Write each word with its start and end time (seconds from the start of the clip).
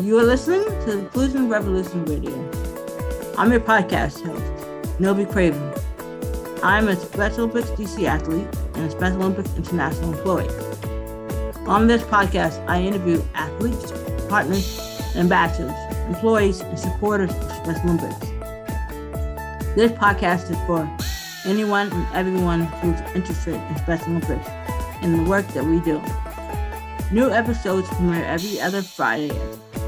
You 0.00 0.18
are 0.18 0.22
listening 0.22 0.64
to 0.64 0.86
the 0.86 0.98
Inclusion 1.00 1.50
Revolution 1.50 2.06
Radio. 2.06 2.32
I'm 3.36 3.50
your 3.50 3.60
podcast 3.60 4.22
host, 4.24 4.98
Noah 4.98 5.26
Craven. 5.26 5.74
I'm 6.62 6.88
a 6.88 6.96
Special 6.96 7.44
Olympics 7.44 7.68
DC 7.72 8.04
athlete 8.06 8.46
and 8.74 8.86
a 8.86 8.90
Special 8.90 9.22
Olympics 9.22 9.54
International 9.56 10.14
employee. 10.14 10.48
On 11.66 11.86
this 11.86 12.02
podcast, 12.04 12.66
I 12.66 12.80
interview 12.80 13.22
athletes, 13.34 13.92
partners, 14.30 14.80
ambassadors, 15.16 15.76
employees, 16.06 16.62
and 16.62 16.78
supporters 16.78 17.30
of 17.34 17.52
Special 17.52 17.90
Olympics. 17.90 18.20
This 19.76 19.92
podcast 19.92 20.50
is 20.50 20.56
for 20.66 20.88
anyone 21.44 21.92
and 21.92 22.06
everyone 22.14 22.62
who's 22.62 22.98
interested 23.14 23.54
in 23.54 23.76
Special 23.76 24.08
Olympics 24.08 24.48
and 25.02 25.14
the 25.14 25.28
work 25.28 25.46
that 25.48 25.64
we 25.64 25.78
do. 25.80 26.00
New 27.12 27.30
episodes 27.30 27.86
premiere 27.88 28.24
every 28.24 28.58
other 28.62 28.80
Friday 28.80 29.30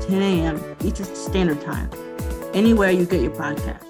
10 0.07 0.21
a.m. 0.21 0.77
Eastern 0.83 1.15
Standard 1.15 1.61
Time, 1.61 1.89
anywhere 2.55 2.91
you 2.91 3.07
get 3.07 3.21
your 3.21 3.31
podcast. 3.31 3.85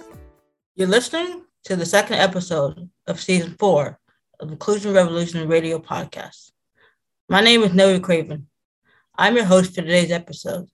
You're 0.75 0.89
listening 0.89 1.45
to 1.65 1.75
the 1.75 1.87
second 1.87 2.17
episode 2.17 2.91
of 3.07 3.19
season 3.19 3.57
four 3.59 3.99
of 4.39 4.51
Inclusion 4.51 4.93
Revolution 4.93 5.49
Radio 5.49 5.79
podcast. 5.79 6.51
My 7.31 7.41
name 7.41 7.63
is 7.63 7.73
Noah 7.73 7.99
Craven. 7.99 8.47
I'm 9.17 9.37
your 9.37 9.47
host 9.47 9.75
for 9.75 9.81
today's 9.81 10.11
episode. 10.11 10.69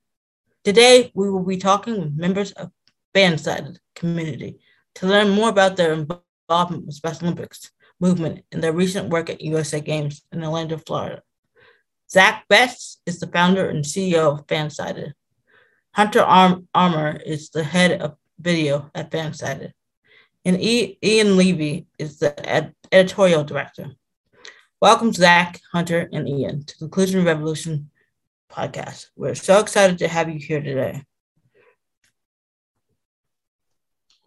Today, 0.65 1.12
we 1.15 1.31
will 1.31 1.45
be 1.45 1.57
talking 1.57 2.01
with 2.01 2.17
members 2.17 2.51
of 2.53 2.73
FanSided 3.15 3.79
community 3.95 4.59
to 4.97 5.07
learn 5.07 5.31
more 5.31 5.51
about 5.51 5.77
their 5.77 5.93
involvement 5.93 6.84
with 6.84 6.97
Special 6.97 7.29
Olympics 7.29 7.70
movement 8.01 8.45
and 8.51 8.61
their 8.61 8.73
recent 8.73 9.11
work 9.11 9.31
at 9.31 9.41
USA 9.41 9.81
Games 9.81 10.20
in 10.33 10.43
Orlando, 10.43 10.79
Florida. 10.79 11.23
Zach 12.11 12.45
Best 12.48 13.01
is 13.07 13.20
the 13.20 13.29
founder 13.29 13.69
and 13.69 13.84
CEO 13.84 14.33
of 14.33 14.47
FanSided. 14.48 15.12
Hunter 15.98 16.20
Arm- 16.20 16.69
Armour 16.77 17.20
is 17.27 17.51
the 17.51 17.65
head 17.65 18.01
of 18.01 18.15
video 18.39 18.89
at 18.95 19.11
FanSided. 19.11 19.73
And 20.45 20.62
e- 20.62 20.97
Ian 21.03 21.36
Levy 21.36 21.89
is 21.98 22.20
the 22.20 22.48
ed- 22.48 22.73
editorial 22.92 23.42
director. 23.42 23.97
Welcome, 24.81 25.12
Zach, 25.12 25.61
Hunter, 25.73 26.08
and 26.12 26.28
Ian 26.28 26.62
to 26.67 26.84
Inclusion 26.84 27.25
Revolution 27.25 27.91
podcast. 28.48 29.06
We're 29.17 29.34
so 29.34 29.58
excited 29.58 29.98
to 29.98 30.06
have 30.06 30.31
you 30.31 30.39
here 30.39 30.62
today. 30.62 31.03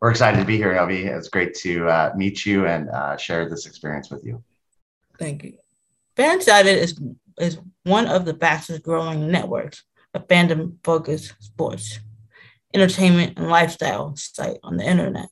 We're 0.02 0.12
excited 0.12 0.40
to 0.40 0.46
be 0.46 0.58
here, 0.58 0.74
Elvi. 0.74 1.06
It's 1.06 1.30
great 1.30 1.53
to 1.59 1.88
uh, 1.88 2.14
meet 2.18 2.46
you 2.46 2.68
and 2.68 2.90
uh, 2.90 3.16
share 3.16 3.48
this 3.48 3.66
experience 3.66 4.12
with 4.12 4.26
you. 4.26 4.44
Thank 5.18 5.46
you. 5.46 5.53
FanSided 6.18 6.76
is 6.76 7.02
is 7.40 7.59
one 7.84 8.08
of 8.08 8.26
the 8.26 8.34
fastest 8.34 8.84
growing 8.84 9.31
networks 9.31 9.86
of 10.14 10.28
fandom 10.28 10.78
focused 10.84 11.34
sports, 11.40 12.00
entertainment, 12.73 13.38
and 13.38 13.50
lifestyle 13.50 14.16
site 14.16 14.58
on 14.64 14.78
the 14.78 14.84
internet. 14.84 15.30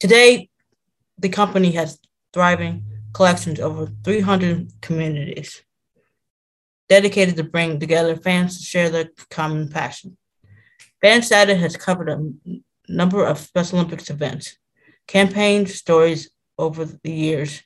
Today, 0.00 0.50
the 1.18 1.28
company 1.28 1.72
has 1.72 1.98
thriving 2.32 2.84
collections 3.12 3.60
over 3.60 3.88
300 4.04 4.72
communities 4.82 5.62
dedicated 6.88 7.36
to 7.36 7.44
bring 7.44 7.80
together 7.80 8.16
fans 8.16 8.58
to 8.58 8.64
share 8.64 8.90
their 8.90 9.08
common 9.30 9.68
passion. 9.68 10.16
FanSided 11.02 11.58
has 11.58 11.76
covered 11.76 12.08
a 12.08 12.30
number 12.88 13.24
of 13.24 13.38
Special 13.38 13.78
Olympics 13.78 14.10
events, 14.10 14.56
campaigns, 15.06 15.74
stories 15.74 16.30
over 16.58 16.84
the 16.84 17.10
years, 17.10 17.62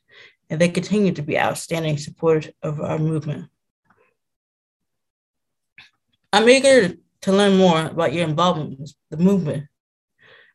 and 0.50 0.60
they 0.60 0.68
continue 0.68 1.12
to 1.12 1.22
be 1.22 1.38
outstanding 1.38 1.98
supporters 1.98 2.52
of 2.62 2.80
our 2.80 2.98
movement. 2.98 3.48
I'm 6.32 6.48
eager 6.48 6.94
to 7.22 7.32
learn 7.32 7.56
more 7.56 7.86
about 7.86 8.12
your 8.12 8.28
involvement 8.28 8.78
with 8.78 8.94
the 9.10 9.16
movement 9.16 9.64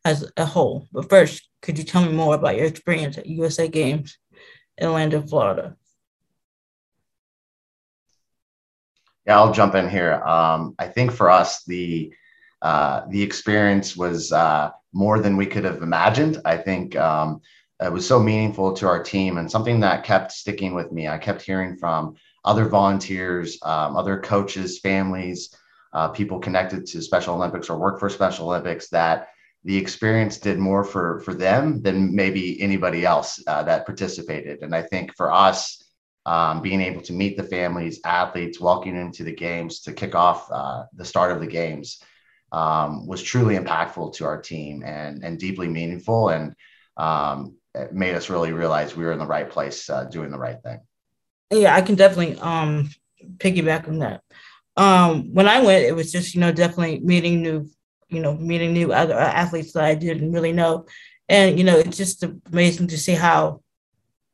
as 0.04 0.30
a 0.36 0.44
whole. 0.44 0.86
But 0.92 1.08
first, 1.08 1.48
could 1.62 1.78
you 1.78 1.84
tell 1.84 2.04
me 2.04 2.12
more 2.12 2.34
about 2.34 2.56
your 2.56 2.66
experience 2.66 3.18
at 3.18 3.26
USA 3.26 3.66
Games 3.66 4.18
in 4.78 4.86
Orlando, 4.86 5.22
Florida? 5.22 5.76
Yeah, 9.26 9.38
I'll 9.38 9.52
jump 9.52 9.74
in 9.74 9.88
here. 9.88 10.22
Um, 10.22 10.74
I 10.78 10.86
think 10.86 11.10
for 11.10 11.30
us, 11.30 11.64
the 11.64 12.12
uh, 12.62 13.02
the 13.10 13.22
experience 13.22 13.94
was 13.94 14.32
uh, 14.32 14.70
more 14.92 15.18
than 15.18 15.36
we 15.36 15.44
could 15.44 15.64
have 15.64 15.82
imagined. 15.82 16.40
I 16.46 16.56
think 16.56 16.96
um, 16.96 17.42
it 17.82 17.92
was 17.92 18.06
so 18.06 18.18
meaningful 18.18 18.72
to 18.74 18.86
our 18.86 19.02
team 19.02 19.36
and 19.36 19.50
something 19.50 19.80
that 19.80 20.04
kept 20.04 20.32
sticking 20.32 20.74
with 20.74 20.90
me. 20.90 21.08
I 21.08 21.18
kept 21.18 21.42
hearing 21.42 21.76
from 21.76 22.14
other 22.44 22.66
volunteers, 22.66 23.58
um, 23.62 23.96
other 23.96 24.18
coaches, 24.18 24.78
families, 24.78 25.54
uh, 25.94 26.08
people 26.08 26.38
connected 26.38 26.86
to 26.86 27.00
Special 27.00 27.34
Olympics 27.34 27.70
or 27.70 27.78
work 27.78 27.98
for 27.98 28.10
Special 28.10 28.48
Olympics 28.48 28.88
that 28.88 29.28
the 29.64 29.76
experience 29.76 30.38
did 30.38 30.58
more 30.58 30.84
for 30.84 31.20
for 31.20 31.32
them 31.32 31.80
than 31.82 32.14
maybe 32.14 32.60
anybody 32.60 33.04
else 33.04 33.42
uh, 33.46 33.62
that 33.62 33.86
participated. 33.86 34.60
And 34.62 34.74
I 34.74 34.82
think 34.82 35.16
for 35.16 35.32
us, 35.32 35.82
um, 36.26 36.60
being 36.60 36.80
able 36.80 37.00
to 37.02 37.12
meet 37.12 37.36
the 37.36 37.44
families, 37.44 38.00
athletes, 38.04 38.60
walking 38.60 38.96
into 38.96 39.24
the 39.24 39.34
games 39.34 39.80
to 39.82 39.92
kick 39.92 40.14
off 40.14 40.50
uh, 40.50 40.84
the 40.94 41.04
start 41.04 41.32
of 41.32 41.40
the 41.40 41.46
games 41.46 42.02
um, 42.52 43.06
was 43.06 43.22
truly 43.22 43.56
impactful 43.56 44.14
to 44.14 44.24
our 44.24 44.40
team 44.40 44.82
and 44.84 45.24
and 45.24 45.38
deeply 45.38 45.68
meaningful. 45.68 46.28
And 46.28 46.54
um, 46.96 47.56
made 47.92 48.14
us 48.14 48.30
really 48.30 48.52
realize 48.52 48.96
we 48.96 49.04
were 49.04 49.12
in 49.12 49.18
the 49.18 49.26
right 49.26 49.50
place, 49.50 49.88
uh, 49.90 50.04
doing 50.04 50.30
the 50.30 50.38
right 50.38 50.60
thing. 50.62 50.80
Yeah, 51.50 51.74
I 51.74 51.82
can 51.82 51.94
definitely 51.94 52.38
um, 52.38 52.90
piggyback 53.38 53.88
on 53.88 53.98
that. 53.98 54.22
Um, 54.76 55.32
when 55.32 55.48
I 55.48 55.62
went, 55.62 55.84
it 55.84 55.94
was 55.94 56.10
just 56.10 56.34
you 56.34 56.40
know 56.40 56.52
definitely 56.52 57.00
meeting 57.00 57.42
new, 57.42 57.68
you 58.08 58.20
know, 58.20 58.34
meeting 58.36 58.72
new 58.72 58.92
other 58.92 59.18
athletes 59.18 59.72
that 59.72 59.84
I 59.84 59.94
didn't 59.94 60.32
really 60.32 60.52
know, 60.52 60.86
and 61.28 61.58
you 61.58 61.64
know 61.64 61.76
it's 61.76 61.96
just 61.96 62.24
amazing 62.52 62.88
to 62.88 62.98
see 62.98 63.12
how 63.12 63.62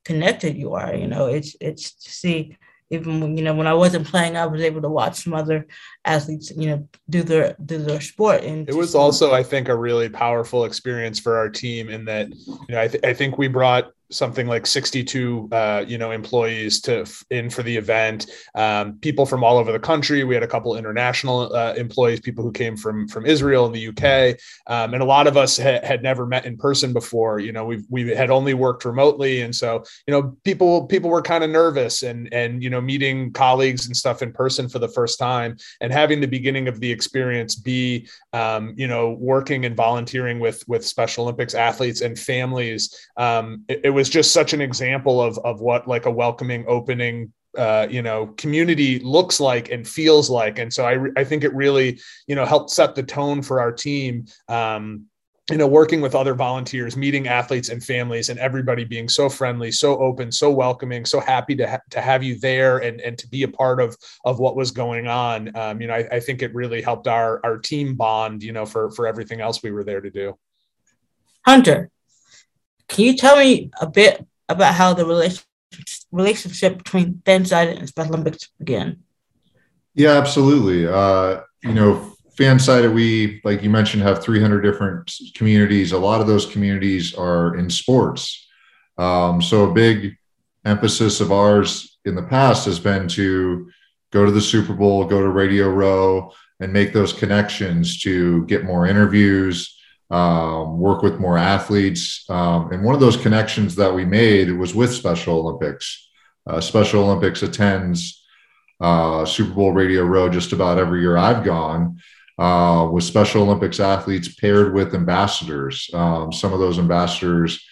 connected 0.04 0.56
you 0.56 0.74
are. 0.74 0.94
You 0.94 1.06
know, 1.06 1.26
it's 1.26 1.56
it's 1.60 1.92
to 2.04 2.10
see 2.10 2.56
even 2.90 3.36
you 3.36 3.44
know 3.44 3.54
when 3.54 3.66
I 3.66 3.74
wasn't 3.74 4.06
playing, 4.06 4.36
I 4.36 4.46
was 4.46 4.60
able 4.60 4.82
to 4.82 4.88
watch 4.88 5.22
some 5.22 5.32
other 5.32 5.66
athletes, 6.04 6.50
you 6.56 6.70
know, 6.70 6.88
do 7.08 7.22
their 7.22 7.56
do 7.64 7.78
their 7.78 8.00
sport. 8.00 8.42
And 8.42 8.68
it 8.68 8.74
was 8.74 8.94
also, 8.94 9.32
I 9.32 9.42
think, 9.42 9.68
a 9.68 9.76
really 9.76 10.08
powerful 10.08 10.64
experience 10.64 11.20
for 11.20 11.38
our 11.38 11.48
team 11.48 11.88
in 11.88 12.04
that, 12.06 12.28
you 12.30 12.66
know, 12.70 12.80
I, 12.80 12.88
th- 12.88 13.04
I 13.04 13.14
think 13.14 13.38
we 13.38 13.46
brought 13.46 13.92
something 14.10 14.46
like 14.46 14.66
62 14.66 15.48
uh, 15.52 15.84
you 15.86 15.98
know 15.98 16.10
employees 16.10 16.80
to 16.82 17.06
in 17.30 17.50
for 17.50 17.62
the 17.62 17.76
event. 17.76 18.26
Um, 18.54 18.94
people 19.00 19.26
from 19.26 19.44
all 19.44 19.58
over 19.58 19.72
the 19.72 19.78
country. 19.78 20.24
We 20.24 20.34
had 20.34 20.42
a 20.42 20.48
couple 20.48 20.76
international 20.76 21.54
uh, 21.54 21.74
employees 21.74 22.20
people 22.20 22.44
who 22.44 22.52
came 22.52 22.76
from 22.76 23.08
from 23.08 23.26
israel 23.26 23.66
and 23.66 23.74
the 23.74 23.88
uk 23.88 24.38
um, 24.66 24.94
and 24.94 25.02
a 25.02 25.06
lot 25.06 25.26
of 25.26 25.36
us 25.36 25.58
ha- 25.58 25.84
had 25.84 26.02
never 26.02 26.26
met 26.26 26.46
in 26.46 26.56
person 26.56 26.92
before. 26.92 27.38
You 27.38 27.52
know 27.52 27.64
we 27.64 27.84
we 27.88 28.08
had 28.08 28.30
only 28.30 28.54
worked 28.54 28.84
remotely. 28.84 29.42
And 29.42 29.54
so 29.54 29.84
you 30.06 30.12
know 30.12 30.36
people 30.44 30.86
people 30.86 31.10
were 31.10 31.22
kind 31.22 31.44
of 31.44 31.50
nervous 31.50 32.02
and 32.02 32.32
and 32.32 32.62
you 32.62 32.70
know 32.70 32.80
meeting 32.80 33.32
colleagues 33.32 33.86
and 33.86 33.96
stuff 33.96 34.22
in 34.22 34.32
person 34.32 34.68
for 34.68 34.78
the 34.78 34.88
first 34.88 35.18
time 35.18 35.56
and 35.80 35.92
having 35.92 36.20
the 36.20 36.26
beginning 36.26 36.68
of 36.68 36.80
the 36.80 36.90
experience 36.90 37.54
be 37.54 38.08
um, 38.32 38.74
you 38.76 38.86
know 38.86 39.10
working 39.10 39.64
and 39.64 39.76
volunteering 39.76 40.40
with 40.40 40.66
with 40.68 40.86
special 40.86 41.24
olympics 41.24 41.54
athletes 41.54 42.00
and 42.00 42.18
families 42.18 43.08
um, 43.16 43.64
it, 43.68 43.80
it 43.84 43.90
was 43.90 43.99
was 44.00 44.08
just 44.08 44.32
such 44.32 44.54
an 44.54 44.62
example 44.62 45.20
of 45.20 45.36
of 45.40 45.60
what 45.60 45.86
like 45.86 46.06
a 46.06 46.10
welcoming 46.10 46.64
opening 46.66 47.30
uh, 47.58 47.86
you 47.90 48.00
know 48.00 48.28
community 48.38 48.98
looks 49.00 49.38
like 49.40 49.70
and 49.70 49.86
feels 49.86 50.30
like. 50.30 50.58
And 50.58 50.72
so 50.72 50.86
i 50.86 50.92
re- 50.92 51.12
i 51.18 51.22
think 51.22 51.44
it 51.44 51.54
really 51.54 52.00
you 52.26 52.34
know 52.34 52.46
helped 52.46 52.70
set 52.70 52.94
the 52.94 53.02
tone 53.02 53.42
for 53.42 53.60
our 53.60 53.70
team 53.70 54.24
um, 54.48 55.04
you 55.50 55.58
know 55.58 55.66
working 55.66 56.00
with 56.00 56.14
other 56.14 56.32
volunteers 56.32 56.96
meeting 56.96 57.28
athletes 57.28 57.68
and 57.68 57.84
families 57.84 58.30
and 58.30 58.38
everybody 58.38 58.84
being 58.84 59.06
so 59.06 59.28
friendly 59.28 59.70
so 59.70 59.98
open 59.98 60.32
so 60.32 60.50
welcoming 60.50 61.04
so 61.04 61.20
happy 61.20 61.54
to, 61.54 61.68
ha- 61.68 61.86
to 61.90 62.00
have 62.00 62.22
you 62.22 62.38
there 62.38 62.78
and, 62.78 63.02
and 63.02 63.18
to 63.18 63.28
be 63.28 63.42
a 63.42 63.48
part 63.48 63.82
of 63.82 63.94
of 64.24 64.38
what 64.38 64.56
was 64.56 64.70
going 64.70 65.08
on. 65.08 65.54
Um, 65.54 65.78
you 65.82 65.88
know 65.88 65.94
I, 66.00 66.08
I 66.16 66.20
think 66.20 66.40
it 66.40 66.54
really 66.54 66.80
helped 66.80 67.06
our 67.06 67.38
our 67.44 67.58
team 67.58 67.96
bond 67.96 68.42
you 68.42 68.52
know 68.52 68.64
for 68.64 68.90
for 68.92 69.06
everything 69.06 69.42
else 69.42 69.62
we 69.62 69.72
were 69.72 69.84
there 69.84 70.00
to 70.00 70.10
do. 70.10 70.38
Hunter 71.44 71.90
can 72.90 73.04
you 73.04 73.16
tell 73.16 73.36
me 73.36 73.70
a 73.80 73.86
bit 73.88 74.26
about 74.48 74.74
how 74.74 74.92
the 74.92 75.06
relationship 75.06 75.46
relationship 76.12 76.78
between 76.78 77.22
FanSided 77.24 77.78
and 77.78 77.88
Special 77.88 78.14
Olympics 78.14 78.50
began? 78.58 78.98
Yeah, 79.94 80.18
absolutely. 80.18 80.86
Uh, 80.86 81.42
you 81.62 81.72
know, 81.72 82.12
FanSided, 82.36 82.92
we, 82.92 83.40
like 83.44 83.62
you 83.62 83.70
mentioned, 83.70 84.02
have 84.02 84.22
300 84.22 84.60
different 84.60 85.12
communities. 85.34 85.92
A 85.92 85.98
lot 85.98 86.20
of 86.20 86.26
those 86.26 86.46
communities 86.46 87.14
are 87.14 87.56
in 87.56 87.70
sports. 87.70 88.48
Um, 88.98 89.40
so 89.40 89.70
a 89.70 89.72
big 89.72 90.16
emphasis 90.64 91.20
of 91.20 91.32
ours 91.32 91.98
in 92.04 92.14
the 92.14 92.22
past 92.22 92.64
has 92.64 92.80
been 92.80 93.06
to 93.08 93.70
go 94.10 94.24
to 94.24 94.32
the 94.32 94.40
Super 94.40 94.74
Bowl, 94.74 95.04
go 95.04 95.20
to 95.20 95.28
Radio 95.28 95.70
Row, 95.70 96.32
and 96.58 96.72
make 96.72 96.92
those 96.92 97.12
connections 97.12 98.00
to 98.02 98.44
get 98.46 98.64
more 98.64 98.86
interviews, 98.86 99.79
um, 100.10 100.78
work 100.78 101.02
with 101.02 101.20
more 101.20 101.38
athletes. 101.38 102.24
Um, 102.28 102.72
and 102.72 102.82
one 102.84 102.94
of 102.94 103.00
those 103.00 103.16
connections 103.16 103.76
that 103.76 103.94
we 103.94 104.04
made 104.04 104.50
was 104.50 104.74
with 104.74 104.92
Special 104.92 105.38
Olympics. 105.38 106.08
Uh, 106.46 106.60
Special 106.60 107.04
Olympics 107.04 107.42
attends 107.42 108.24
uh, 108.80 109.24
Super 109.24 109.54
Bowl 109.54 109.72
Radio 109.72 110.02
Row 110.04 110.28
just 110.28 110.52
about 110.52 110.78
every 110.78 111.00
year 111.00 111.16
I've 111.16 111.44
gone. 111.44 111.98
uh, 112.40 112.88
with 112.90 113.04
Special 113.04 113.42
Olympics 113.42 113.78
athletes 113.80 114.34
paired 114.34 114.72
with 114.72 114.94
ambassadors. 114.94 115.90
Um, 115.92 116.32
some 116.32 116.54
of 116.54 116.58
those 116.58 116.78
ambassadors 116.78 117.62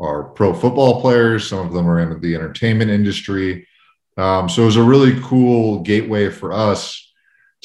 are 0.00 0.24
pro 0.24 0.54
football 0.54 1.02
players, 1.02 1.46
some 1.46 1.66
of 1.66 1.74
them 1.74 1.86
are 1.88 2.00
in 2.00 2.18
the 2.20 2.34
entertainment 2.34 2.90
industry. 2.90 3.68
Um, 4.16 4.48
so 4.48 4.62
it 4.62 4.66
was 4.66 4.76
a 4.76 4.82
really 4.82 5.20
cool 5.20 5.82
gateway 5.82 6.30
for 6.30 6.54
us 6.54 7.05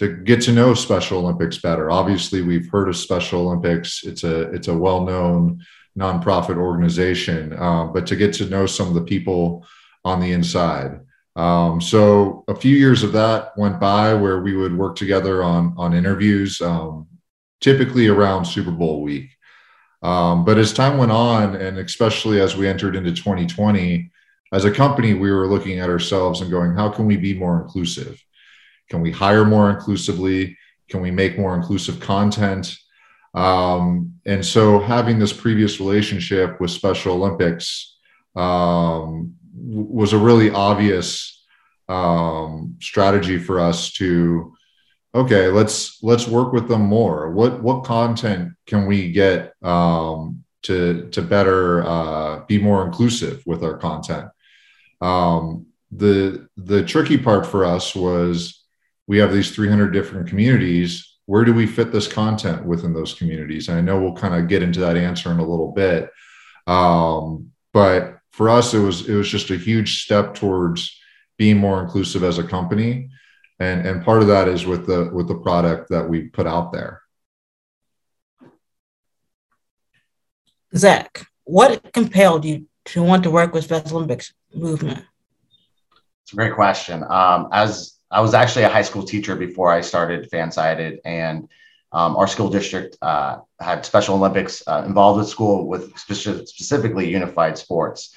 to 0.01 0.07
get 0.07 0.42
to 0.42 0.51
know 0.51 0.74
Special 0.74 1.19
Olympics 1.19 1.59
better. 1.59 1.92
Obviously, 1.92 2.42
we've 2.42 2.68
heard 2.71 2.89
of 2.89 2.98
Special 2.98 3.42
Olympics. 3.48 4.03
It's 4.03 4.24
a 4.24 4.51
it's 4.51 4.68
a 4.68 4.75
well 4.75 5.06
known 5.06 5.63
nonprofit 5.98 6.57
organization, 6.57 7.53
um, 7.59 7.94
but 7.94 8.07
to 8.07 8.15
get 8.15 8.33
to 8.33 8.50
know 8.50 8.65
some 8.65 8.88
of 8.88 8.95
the 8.95 9.03
people 9.03 9.63
on 10.03 10.19
the 10.19 10.31
inside. 10.31 11.01
Um, 11.36 11.80
so 11.80 12.44
a 12.48 12.56
few 12.56 12.75
years 12.75 13.03
of 13.03 13.12
that 13.12 13.56
went 13.57 13.80
by 13.80 14.15
where 14.15 14.42
we 14.42 14.56
would 14.56 14.75
work 14.75 14.95
together 14.95 15.44
on 15.44 15.75
on 15.77 15.94
interviews, 15.94 16.59
um, 16.62 17.07
typically 17.59 18.07
around 18.07 18.45
Super 18.45 18.71
Bowl 18.71 19.04
week. 19.04 19.30
Um, 20.01 20.45
but 20.45 20.57
as 20.57 20.74
time 20.74 20.97
went 20.97 21.12
on, 21.12 21.56
and 21.56 21.77
especially 21.77 22.42
as 22.42 22.57
we 22.57 22.68
entered 22.68 22.95
into 22.95 23.12
2020, 23.12 24.09
as 24.51 24.65
a 24.65 24.71
company, 24.71 25.13
we 25.13 25.31
were 25.31 25.45
looking 25.45 25.80
at 25.80 25.92
ourselves 25.92 26.42
and 26.42 26.50
going, 26.50 26.74
how 26.74 26.89
can 26.89 27.06
we 27.06 27.18
be 27.18 27.36
more 27.36 27.62
inclusive? 27.62 28.19
Can 28.91 28.99
we 28.99 29.09
hire 29.09 29.45
more 29.45 29.69
inclusively? 29.69 30.57
Can 30.89 30.99
we 30.99 31.11
make 31.11 31.39
more 31.39 31.55
inclusive 31.55 32.01
content? 32.01 32.75
Um, 33.33 34.15
and 34.25 34.45
so 34.45 34.79
having 34.79 35.17
this 35.17 35.31
previous 35.31 35.79
relationship 35.79 36.59
with 36.59 36.71
Special 36.71 37.13
Olympics 37.13 37.97
um, 38.35 39.35
was 39.55 40.11
a 40.11 40.17
really 40.17 40.51
obvious 40.51 41.41
um, 41.88 42.75
strategy 42.81 43.38
for 43.38 43.61
us 43.61 43.93
to 43.93 44.53
okay 45.13 45.47
let's 45.47 46.01
let's 46.03 46.25
work 46.25 46.53
with 46.53 46.69
them 46.69 46.83
more 46.83 47.31
what 47.31 47.61
what 47.61 47.83
content 47.83 48.53
can 48.65 48.85
we 48.85 49.11
get 49.11 49.53
um, 49.61 50.41
to 50.61 51.09
to 51.09 51.21
better 51.21 51.83
uh, 51.83 52.45
be 52.45 52.57
more 52.57 52.85
inclusive 52.85 53.44
with 53.45 53.61
our 53.61 53.77
content 53.77 54.29
um, 55.01 55.65
the 55.91 56.47
the 56.55 56.81
tricky 56.83 57.17
part 57.17 57.45
for 57.45 57.65
us 57.65 57.94
was 57.94 58.60
we 59.11 59.17
have 59.17 59.33
these 59.33 59.53
300 59.53 59.91
different 59.91 60.29
communities. 60.29 61.17
Where 61.25 61.43
do 61.43 61.53
we 61.53 61.67
fit 61.67 61.91
this 61.91 62.07
content 62.07 62.63
within 62.65 62.93
those 62.93 63.13
communities? 63.13 63.67
And 63.67 63.77
i 63.77 63.81
know 63.81 63.99
we'll 63.99 64.15
kind 64.15 64.33
of 64.33 64.47
get 64.47 64.63
into 64.63 64.79
that 64.79 64.95
answer 64.95 65.29
in 65.33 65.39
a 65.39 65.45
little 65.45 65.73
bit. 65.73 66.09
Um, 66.65 67.51
but 67.73 68.19
for 68.31 68.49
us 68.49 68.73
it 68.73 68.79
was 68.79 69.09
it 69.09 69.13
was 69.13 69.27
just 69.27 69.49
a 69.49 69.57
huge 69.57 70.05
step 70.05 70.33
towards 70.33 70.97
being 71.37 71.57
more 71.57 71.83
inclusive 71.83 72.23
as 72.23 72.37
a 72.37 72.47
company. 72.47 73.09
And 73.59 73.85
and 73.85 74.05
part 74.05 74.21
of 74.21 74.29
that 74.29 74.47
is 74.47 74.65
with 74.65 74.87
the 74.87 75.11
with 75.13 75.27
the 75.27 75.39
product 75.39 75.89
that 75.89 76.07
we 76.07 76.29
put 76.29 76.47
out 76.47 76.71
there. 76.71 77.01
Zach 80.73 81.27
what 81.43 81.91
compelled 81.91 82.45
you 82.45 82.67
to 82.85 83.03
want 83.03 83.23
to 83.23 83.29
work 83.29 83.53
with 83.53 83.65
special 83.65 83.97
olympics 83.97 84.33
movement? 84.55 85.03
It's 86.23 86.31
a 86.31 86.37
great 86.37 86.55
question. 86.55 87.03
Um, 87.09 87.49
as 87.51 87.97
i 88.11 88.21
was 88.21 88.33
actually 88.33 88.63
a 88.63 88.69
high 88.69 88.81
school 88.81 89.03
teacher 89.03 89.35
before 89.35 89.71
i 89.71 89.81
started 89.81 90.29
fansided 90.31 90.97
and 91.05 91.49
um, 91.93 92.15
our 92.15 92.27
school 92.27 92.49
district 92.49 92.97
uh, 93.01 93.39
had 93.59 93.85
special 93.85 94.15
olympics 94.15 94.63
uh, 94.67 94.83
involved 94.85 95.19
with 95.19 95.27
school 95.27 95.67
with 95.67 95.97
specifically 95.97 97.09
unified 97.09 97.57
sports 97.57 98.15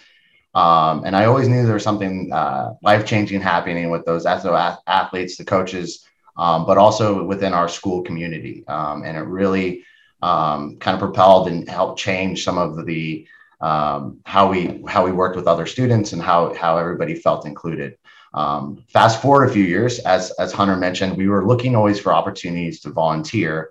um, 0.54 1.04
and 1.04 1.16
I 1.16 1.24
always 1.24 1.48
knew 1.48 1.64
there 1.64 1.74
was 1.74 1.82
something 1.82 2.32
uh, 2.32 2.74
life 2.82 3.04
changing 3.04 3.40
happening 3.40 3.90
with 3.90 4.04
those 4.04 4.24
athletes, 4.24 5.36
the 5.36 5.44
coaches, 5.44 6.06
um, 6.36 6.64
but 6.64 6.78
also 6.78 7.24
within 7.24 7.52
our 7.52 7.68
school 7.68 8.02
community. 8.02 8.64
Um, 8.68 9.02
and 9.04 9.16
it 9.16 9.22
really 9.22 9.84
um, 10.22 10.76
kind 10.78 10.94
of 10.94 11.00
propelled 11.00 11.48
and 11.48 11.68
helped 11.68 11.98
change 11.98 12.44
some 12.44 12.58
of 12.58 12.86
the 12.86 13.26
um, 13.60 14.20
how 14.26 14.48
we 14.50 14.82
how 14.86 15.04
we 15.04 15.12
worked 15.12 15.36
with 15.36 15.46
other 15.46 15.66
students 15.66 16.12
and 16.12 16.22
how 16.22 16.54
how 16.54 16.76
everybody 16.76 17.14
felt 17.14 17.46
included. 17.46 17.96
Um, 18.34 18.84
fast 18.88 19.22
forward 19.22 19.48
a 19.48 19.52
few 19.52 19.64
years, 19.64 20.00
as 20.00 20.32
as 20.32 20.52
Hunter 20.52 20.76
mentioned, 20.76 21.16
we 21.16 21.28
were 21.28 21.46
looking 21.46 21.76
always 21.76 22.00
for 22.00 22.12
opportunities 22.12 22.80
to 22.80 22.90
volunteer, 22.90 23.70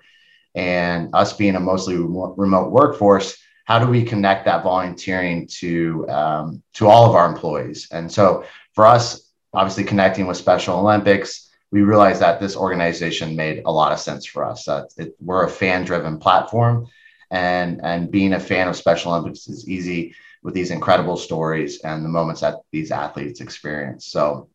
and 0.55 1.09
us 1.13 1.33
being 1.33 1.55
a 1.55 1.59
mostly 1.59 1.97
remote 1.97 2.71
workforce 2.71 3.37
how 3.65 3.79
do 3.79 3.87
we 3.87 4.03
connect 4.03 4.45
that 4.45 4.63
volunteering 4.63 5.47
to 5.47 6.07
um, 6.09 6.63
to 6.73 6.87
all 6.87 7.07
of 7.07 7.15
our 7.15 7.27
employees? 7.27 7.87
And 7.91 8.11
so 8.11 8.45
for 8.73 8.85
us, 8.85 9.31
obviously 9.53 9.83
connecting 9.83 10.27
with 10.27 10.37
Special 10.37 10.77
Olympics, 10.77 11.49
we 11.71 11.81
realized 11.81 12.21
that 12.21 12.39
this 12.39 12.55
organization 12.55 13.35
made 13.35 13.63
a 13.65 13.71
lot 13.71 13.91
of 13.91 13.99
sense 13.99 14.25
for 14.25 14.43
us. 14.43 14.67
Uh, 14.67 14.83
it, 14.97 15.15
we're 15.19 15.45
a 15.45 15.49
fan-driven 15.49 16.19
platform, 16.19 16.87
and 17.31 17.79
and 17.83 18.11
being 18.11 18.33
a 18.33 18.39
fan 18.39 18.67
of 18.67 18.75
Special 18.75 19.13
Olympics 19.13 19.47
is 19.47 19.67
easy 19.67 20.13
with 20.43 20.53
these 20.53 20.71
incredible 20.71 21.15
stories 21.15 21.79
and 21.81 22.03
the 22.03 22.09
moments 22.09 22.41
that 22.41 22.55
these 22.71 22.91
athletes 22.91 23.39
experience. 23.39 24.07
So 24.07 24.49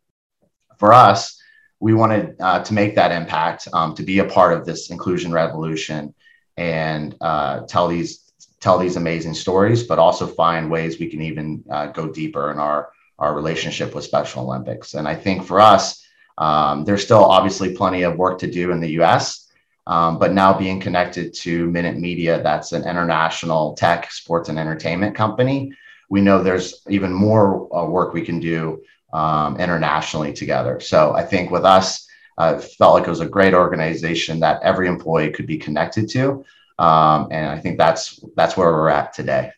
for 0.78 0.92
us, 0.92 1.40
we 1.80 1.94
wanted 1.94 2.36
uh, 2.40 2.62
to 2.62 2.74
make 2.74 2.94
that 2.96 3.12
impact, 3.12 3.68
um, 3.72 3.94
to 3.94 4.02
be 4.02 4.18
a 4.18 4.24
part 4.24 4.52
of 4.52 4.66
this 4.66 4.90
inclusion 4.90 5.32
revolution, 5.32 6.14
and 6.56 7.14
uh, 7.20 7.60
tell 7.60 7.88
these 7.88 8.24
tell 8.60 8.78
these 8.78 8.96
amazing 8.96 9.34
stories, 9.34 9.84
but 9.84 10.00
also 10.00 10.26
find 10.26 10.68
ways 10.68 10.98
we 10.98 11.08
can 11.08 11.22
even 11.22 11.62
uh, 11.70 11.86
go 11.86 12.08
deeper 12.08 12.50
in 12.50 12.58
our 12.58 12.90
our 13.18 13.34
relationship 13.34 13.94
with 13.94 14.04
Special 14.04 14.44
Olympics. 14.44 14.94
And 14.94 15.06
I 15.08 15.14
think 15.14 15.44
for 15.44 15.60
us, 15.60 16.04
um, 16.38 16.84
there's 16.84 17.02
still 17.02 17.24
obviously 17.24 17.74
plenty 17.74 18.02
of 18.02 18.16
work 18.16 18.38
to 18.38 18.50
do 18.50 18.70
in 18.70 18.80
the 18.80 18.90
U.S. 18.90 19.48
Um, 19.88 20.18
but 20.18 20.32
now 20.32 20.56
being 20.56 20.80
connected 20.80 21.34
to 21.34 21.68
Minute 21.70 21.96
Media, 21.96 22.42
that's 22.42 22.72
an 22.72 22.82
international 22.82 23.74
tech, 23.74 24.12
sports, 24.12 24.48
and 24.48 24.58
entertainment 24.58 25.16
company, 25.16 25.72
we 26.10 26.20
know 26.20 26.42
there's 26.42 26.82
even 26.88 27.12
more 27.12 27.74
uh, 27.76 27.86
work 27.86 28.12
we 28.12 28.22
can 28.22 28.38
do 28.38 28.82
um, 29.12 29.56
internationally 29.58 30.32
together. 30.32 30.80
So 30.80 31.12
I 31.14 31.24
think 31.24 31.50
with 31.50 31.64
us, 31.64 32.06
uh, 32.38 32.58
felt 32.58 32.94
like 32.94 33.06
it 33.06 33.10
was 33.10 33.20
a 33.20 33.26
great 33.26 33.52
organization 33.52 34.40
that 34.40 34.62
every 34.62 34.86
employee 34.86 35.30
could 35.30 35.46
be 35.46 35.58
connected 35.58 36.08
to. 36.10 36.44
Um, 36.78 37.28
and 37.32 37.50
I 37.50 37.58
think 37.58 37.78
that's 37.78 38.20
that's 38.36 38.56
where 38.56 38.70
we're 38.70 38.88
at 38.88 39.12
today. 39.12 39.52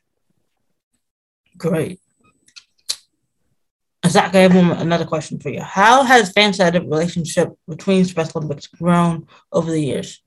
Great. 1.58 2.00
Zach, 4.06 4.34
I 4.34 4.38
have 4.38 4.56
another 4.80 5.04
question 5.04 5.38
for 5.38 5.50
you. 5.50 5.60
How 5.60 6.02
has 6.04 6.32
FanSided 6.32 6.80
relationship 6.90 7.52
between 7.68 8.06
Special 8.06 8.38
Olympics 8.38 8.66
grown 8.66 9.26
over 9.52 9.70
the 9.70 9.80
years? 9.80 10.22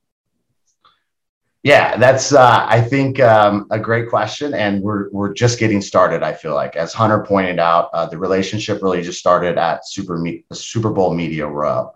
Yeah, 1.63 1.95
that's 1.95 2.33
uh, 2.33 2.66
I 2.68 2.81
think 2.81 3.21
um, 3.21 3.68
a 3.71 3.80
great 3.80 4.09
question, 4.09 4.54
and 4.54 4.81
we're 4.81 5.09
we're 5.11 5.33
just 5.33 5.59
getting 5.59 5.81
started. 5.81 6.21
I 6.21 6.33
feel 6.33 6.56
like, 6.56 6.76
as 6.76 6.94
Hunter 6.94 7.23
pointed 7.23 7.57
out, 7.57 7.90
uh, 7.94 8.06
the 8.06 8.18
relationship 8.18 8.83
really 8.83 9.02
just 9.02 9.18
started 9.19 9.57
at 9.57 9.88
Super 9.88 10.18
Me- 10.18 10.44
Super 10.52 10.90
Bowl 10.90 11.14
Media 11.14 11.47
Row 11.47 11.94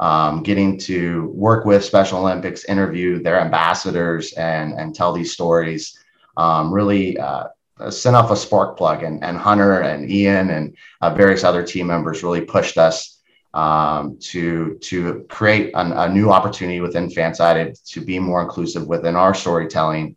um, 0.00 0.42
getting 0.42 0.78
to 0.80 1.28
work 1.28 1.64
with 1.64 1.84
Special 1.84 2.18
Olympics, 2.18 2.64
interview 2.64 3.22
their 3.22 3.38
ambassadors, 3.38 4.32
and 4.32 4.72
and 4.74 4.94
tell 4.94 5.12
these 5.12 5.32
stories. 5.32 5.96
Um, 6.36 6.74
really 6.74 7.16
uh, 7.16 7.44
sent 7.90 8.16
off 8.16 8.32
a 8.32 8.36
spark 8.36 8.76
plug, 8.76 9.04
and, 9.04 9.22
and 9.22 9.38
Hunter 9.38 9.82
and 9.82 10.10
Ian 10.10 10.50
and 10.50 10.76
uh, 11.00 11.14
various 11.14 11.44
other 11.44 11.62
team 11.62 11.86
members 11.86 12.24
really 12.24 12.40
pushed 12.40 12.78
us 12.78 13.13
um, 13.54 14.18
to 14.18 14.76
to 14.82 15.24
create 15.30 15.70
an, 15.74 15.92
a 15.92 16.08
new 16.08 16.30
opportunity 16.30 16.80
within 16.80 17.08
Fansided 17.08 17.82
to 17.92 18.00
be 18.00 18.18
more 18.18 18.42
inclusive 18.42 18.86
within 18.86 19.16
our 19.16 19.32
storytelling. 19.32 20.16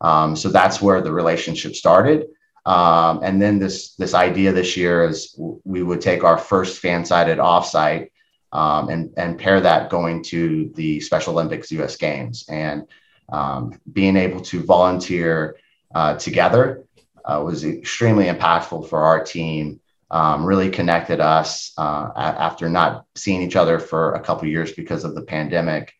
Um, 0.00 0.36
so 0.36 0.50
that's 0.50 0.82
where 0.82 1.00
the 1.00 1.12
relationship 1.12 1.74
started. 1.74 2.26
Um, 2.66 3.20
and 3.22 3.40
then 3.40 3.58
this 3.58 3.94
this 3.94 4.12
idea 4.12 4.52
this 4.52 4.76
year 4.76 5.08
is 5.08 5.38
we 5.64 5.82
would 5.82 6.00
take 6.00 6.24
our 6.24 6.36
first 6.36 6.82
Fansided 6.82 7.38
offsite 7.38 8.10
um, 8.52 8.88
and, 8.88 9.12
and 9.16 9.38
pair 9.38 9.60
that 9.60 9.90
going 9.90 10.22
to 10.24 10.70
the 10.74 11.00
Special 11.00 11.34
Olympics 11.34 11.70
US 11.72 11.96
Games. 11.96 12.44
And 12.48 12.86
um, 13.28 13.80
being 13.92 14.16
able 14.16 14.40
to 14.40 14.62
volunteer 14.62 15.56
uh, 15.94 16.16
together 16.16 16.84
uh, 17.24 17.42
was 17.44 17.64
extremely 17.64 18.26
impactful 18.26 18.88
for 18.88 19.00
our 19.00 19.22
team. 19.22 19.80
Um, 20.14 20.46
really 20.46 20.70
connected 20.70 21.18
us 21.18 21.72
uh, 21.76 22.06
after 22.48 22.68
not 22.68 23.04
seeing 23.16 23.42
each 23.42 23.56
other 23.56 23.80
for 23.80 24.14
a 24.14 24.20
couple 24.20 24.46
years 24.46 24.70
because 24.72 25.02
of 25.02 25.16
the 25.16 25.26
pandemic. 25.34 25.92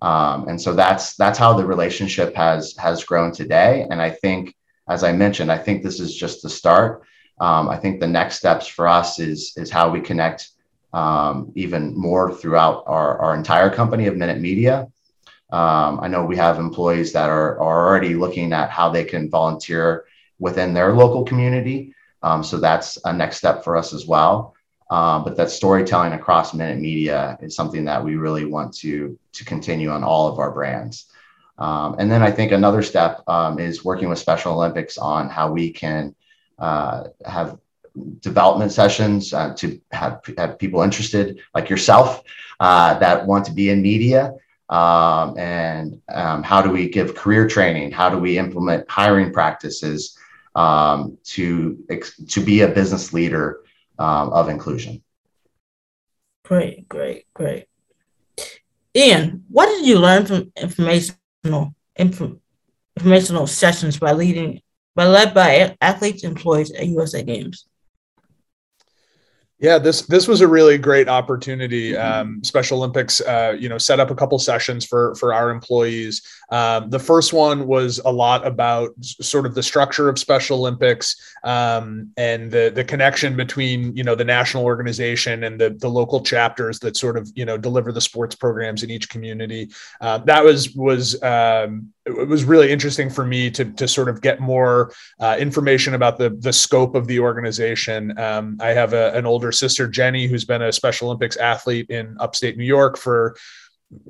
Um, 0.00 0.46
and 0.48 0.58
so 0.64 0.72
that's 0.72 1.16
that's 1.16 1.38
how 1.42 1.52
the 1.54 1.66
relationship 1.74 2.30
has 2.36 2.76
has 2.76 3.02
grown 3.02 3.32
today. 3.32 3.72
And 3.90 4.00
I 4.00 4.10
think, 4.22 4.54
as 4.88 5.02
I 5.02 5.10
mentioned, 5.24 5.50
I 5.50 5.58
think 5.58 5.82
this 5.82 5.98
is 5.98 6.14
just 6.14 6.42
the 6.42 6.48
start. 6.60 7.02
Um, 7.40 7.68
I 7.68 7.76
think 7.76 7.98
the 7.98 8.14
next 8.18 8.36
steps 8.36 8.68
for 8.68 8.86
us 8.86 9.18
is 9.18 9.52
is 9.56 9.68
how 9.68 9.90
we 9.90 10.00
connect 10.00 10.40
um, 10.92 11.50
even 11.56 11.82
more 11.96 12.32
throughout 12.32 12.84
our, 12.86 13.18
our 13.18 13.34
entire 13.34 13.70
company 13.80 14.06
of 14.06 14.16
Minute 14.16 14.40
Media. 14.40 14.86
Um, 15.50 15.98
I 16.04 16.06
know 16.06 16.24
we 16.24 16.36
have 16.36 16.60
employees 16.60 17.12
that 17.14 17.28
are, 17.30 17.58
are 17.58 17.88
already 17.88 18.14
looking 18.14 18.52
at 18.52 18.70
how 18.70 18.90
they 18.90 19.04
can 19.04 19.28
volunteer 19.28 20.04
within 20.38 20.72
their 20.72 20.92
local 20.92 21.24
community. 21.24 21.95
Um, 22.26 22.42
so 22.42 22.58
that's 22.58 22.98
a 23.04 23.12
next 23.12 23.36
step 23.36 23.62
for 23.62 23.76
us 23.76 23.92
as 23.92 24.04
well. 24.04 24.56
Um, 24.90 25.22
but 25.24 25.36
that 25.36 25.50
storytelling 25.50 26.12
across 26.12 26.54
Minute 26.54 26.78
Media 26.78 27.38
is 27.40 27.54
something 27.54 27.84
that 27.84 28.04
we 28.04 28.16
really 28.16 28.44
want 28.44 28.74
to 28.78 29.16
to 29.32 29.44
continue 29.44 29.90
on 29.90 30.02
all 30.02 30.26
of 30.28 30.38
our 30.40 30.50
brands. 30.50 31.06
Um, 31.58 31.96
and 31.98 32.10
then 32.10 32.22
I 32.22 32.30
think 32.30 32.50
another 32.52 32.82
step 32.82 33.22
um, 33.28 33.58
is 33.58 33.84
working 33.84 34.08
with 34.08 34.18
Special 34.18 34.54
Olympics 34.54 34.98
on 34.98 35.28
how 35.28 35.52
we 35.52 35.70
can 35.70 36.14
uh, 36.58 37.04
have 37.24 37.58
development 38.20 38.72
sessions 38.72 39.32
uh, 39.32 39.54
to 39.54 39.80
have, 39.92 40.20
have 40.36 40.58
people 40.58 40.82
interested 40.82 41.40
like 41.54 41.70
yourself 41.70 42.22
uh, 42.60 42.98
that 42.98 43.26
want 43.26 43.44
to 43.46 43.52
be 43.52 43.70
in 43.70 43.80
media 43.80 44.34
um, 44.68 45.38
and 45.38 46.00
um, 46.12 46.42
how 46.42 46.60
do 46.60 46.70
we 46.70 46.90
give 46.90 47.14
career 47.14 47.48
training 47.48 47.90
how 47.90 48.10
do 48.10 48.18
we 48.18 48.36
implement 48.36 48.84
hiring 48.90 49.32
practices 49.32 50.18
um, 50.56 51.18
to 51.22 51.78
to 52.28 52.40
be 52.40 52.62
a 52.62 52.68
business 52.68 53.12
leader 53.12 53.60
um, 53.98 54.32
of 54.32 54.48
inclusion. 54.48 55.02
Great 56.44 56.88
great 56.88 57.26
great. 57.34 57.66
Ian 58.94 59.44
what 59.48 59.66
did 59.66 59.86
you 59.86 59.98
learn 59.98 60.26
from 60.26 60.52
informational 60.56 61.74
inf- 61.96 62.38
informational 62.96 63.46
sessions 63.46 63.98
by 63.98 64.12
leading 64.12 64.60
by 64.94 65.04
led 65.04 65.34
by 65.34 65.76
athletes 65.80 66.24
employees 66.24 66.72
at 66.72 66.86
usa 66.86 67.22
games 67.22 67.66
yeah, 69.58 69.78
this 69.78 70.02
this 70.02 70.28
was 70.28 70.42
a 70.42 70.48
really 70.48 70.76
great 70.76 71.08
opportunity. 71.08 71.96
Um, 71.96 72.44
Special 72.44 72.76
Olympics, 72.76 73.22
uh, 73.22 73.56
you 73.58 73.70
know, 73.70 73.78
set 73.78 73.98
up 73.98 74.10
a 74.10 74.14
couple 74.14 74.38
sessions 74.38 74.84
for 74.84 75.14
for 75.14 75.32
our 75.32 75.48
employees. 75.48 76.20
Um, 76.50 76.90
the 76.90 76.98
first 76.98 77.32
one 77.32 77.66
was 77.66 77.98
a 78.04 78.12
lot 78.12 78.46
about 78.46 78.90
sort 79.02 79.46
of 79.46 79.54
the 79.54 79.62
structure 79.62 80.10
of 80.10 80.18
Special 80.18 80.58
Olympics 80.58 81.16
um, 81.42 82.12
and 82.18 82.50
the 82.50 82.70
the 82.74 82.84
connection 82.84 83.34
between 83.34 83.96
you 83.96 84.04
know 84.04 84.14
the 84.14 84.24
national 84.24 84.64
organization 84.64 85.44
and 85.44 85.58
the 85.58 85.70
the 85.70 85.88
local 85.88 86.20
chapters 86.20 86.78
that 86.80 86.94
sort 86.94 87.16
of 87.16 87.30
you 87.34 87.46
know 87.46 87.56
deliver 87.56 87.92
the 87.92 88.00
sports 88.00 88.34
programs 88.34 88.82
in 88.82 88.90
each 88.90 89.08
community. 89.08 89.70
Uh, 90.02 90.18
that 90.18 90.44
was 90.44 90.74
was 90.74 91.22
um, 91.22 91.94
it 92.06 92.28
was 92.28 92.44
really 92.44 92.70
interesting 92.70 93.10
for 93.10 93.26
me 93.26 93.50
to, 93.50 93.64
to 93.64 93.88
sort 93.88 94.08
of 94.08 94.20
get 94.20 94.38
more 94.38 94.92
uh, 95.18 95.36
information 95.38 95.94
about 95.94 96.18
the, 96.18 96.30
the 96.30 96.52
scope 96.52 96.94
of 96.94 97.08
the 97.08 97.18
organization. 97.18 98.16
Um, 98.18 98.56
I 98.60 98.68
have 98.68 98.92
a, 98.92 99.12
an 99.12 99.26
older 99.26 99.50
sister, 99.50 99.88
Jenny, 99.88 100.28
who's 100.28 100.44
been 100.44 100.62
a 100.62 100.72
Special 100.72 101.08
Olympics 101.08 101.36
athlete 101.36 101.90
in 101.90 102.16
upstate 102.20 102.56
New 102.56 102.64
York 102.64 102.96
for 102.96 103.36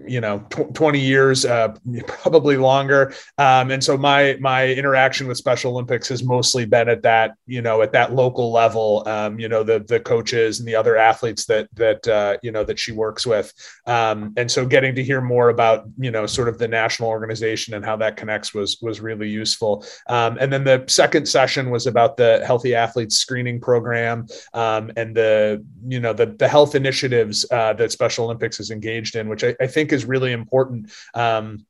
you 0.06 0.20
know 0.20 0.38
tw- 0.50 0.74
20 0.74 0.98
years 0.98 1.44
uh, 1.44 1.74
probably 2.06 2.56
longer. 2.56 3.12
Um, 3.38 3.70
and 3.70 3.82
so 3.82 3.96
my 3.96 4.36
my 4.40 4.68
interaction 4.68 5.26
with 5.26 5.36
special 5.36 5.72
olympics 5.72 6.08
has 6.08 6.22
mostly 6.24 6.64
been 6.64 6.88
at 6.88 7.02
that 7.02 7.34
you 7.46 7.60
know 7.60 7.82
at 7.82 7.92
that 7.92 8.14
local 8.14 8.52
level 8.52 9.06
um, 9.06 9.38
you 9.38 9.48
know 9.48 9.62
the 9.62 9.80
the 9.80 10.00
coaches 10.00 10.60
and 10.60 10.68
the 10.68 10.74
other 10.74 10.96
athletes 10.96 11.44
that 11.46 11.68
that 11.74 12.06
uh, 12.08 12.38
you 12.42 12.52
know 12.52 12.64
that 12.64 12.78
she 12.78 12.92
works 12.92 13.26
with. 13.26 13.52
Um, 13.86 14.32
and 14.36 14.50
so 14.50 14.64
getting 14.64 14.94
to 14.94 15.04
hear 15.04 15.20
more 15.20 15.50
about 15.50 15.84
you 15.98 16.10
know 16.10 16.26
sort 16.26 16.48
of 16.48 16.58
the 16.58 16.68
national 16.68 17.08
organization 17.08 17.74
and 17.74 17.84
how 17.84 17.96
that 17.96 18.16
connects 18.16 18.54
was 18.54 18.78
was 18.80 19.00
really 19.00 19.28
useful. 19.28 19.84
Um, 20.08 20.38
and 20.40 20.52
then 20.52 20.64
the 20.64 20.84
second 20.88 21.26
session 21.26 21.70
was 21.70 21.86
about 21.86 22.16
the 22.16 22.42
healthy 22.46 22.74
athletes 22.74 23.16
screening 23.16 23.60
program 23.60 24.26
um, 24.54 24.90
and 24.96 25.14
the 25.14 25.64
you 25.86 26.00
know 26.00 26.12
the 26.12 26.26
the 26.26 26.48
health 26.48 26.74
initiatives 26.74 27.44
uh, 27.50 27.72
that 27.74 27.92
special 27.92 28.24
olympics 28.24 28.60
is 28.60 28.70
engaged 28.70 29.16
in 29.16 29.28
which 29.28 29.44
I, 29.44 29.54
I 29.66 29.68
think 29.68 29.92
is 29.92 30.04
really 30.04 30.30
important. 30.30 30.92
Um, 31.12 31.66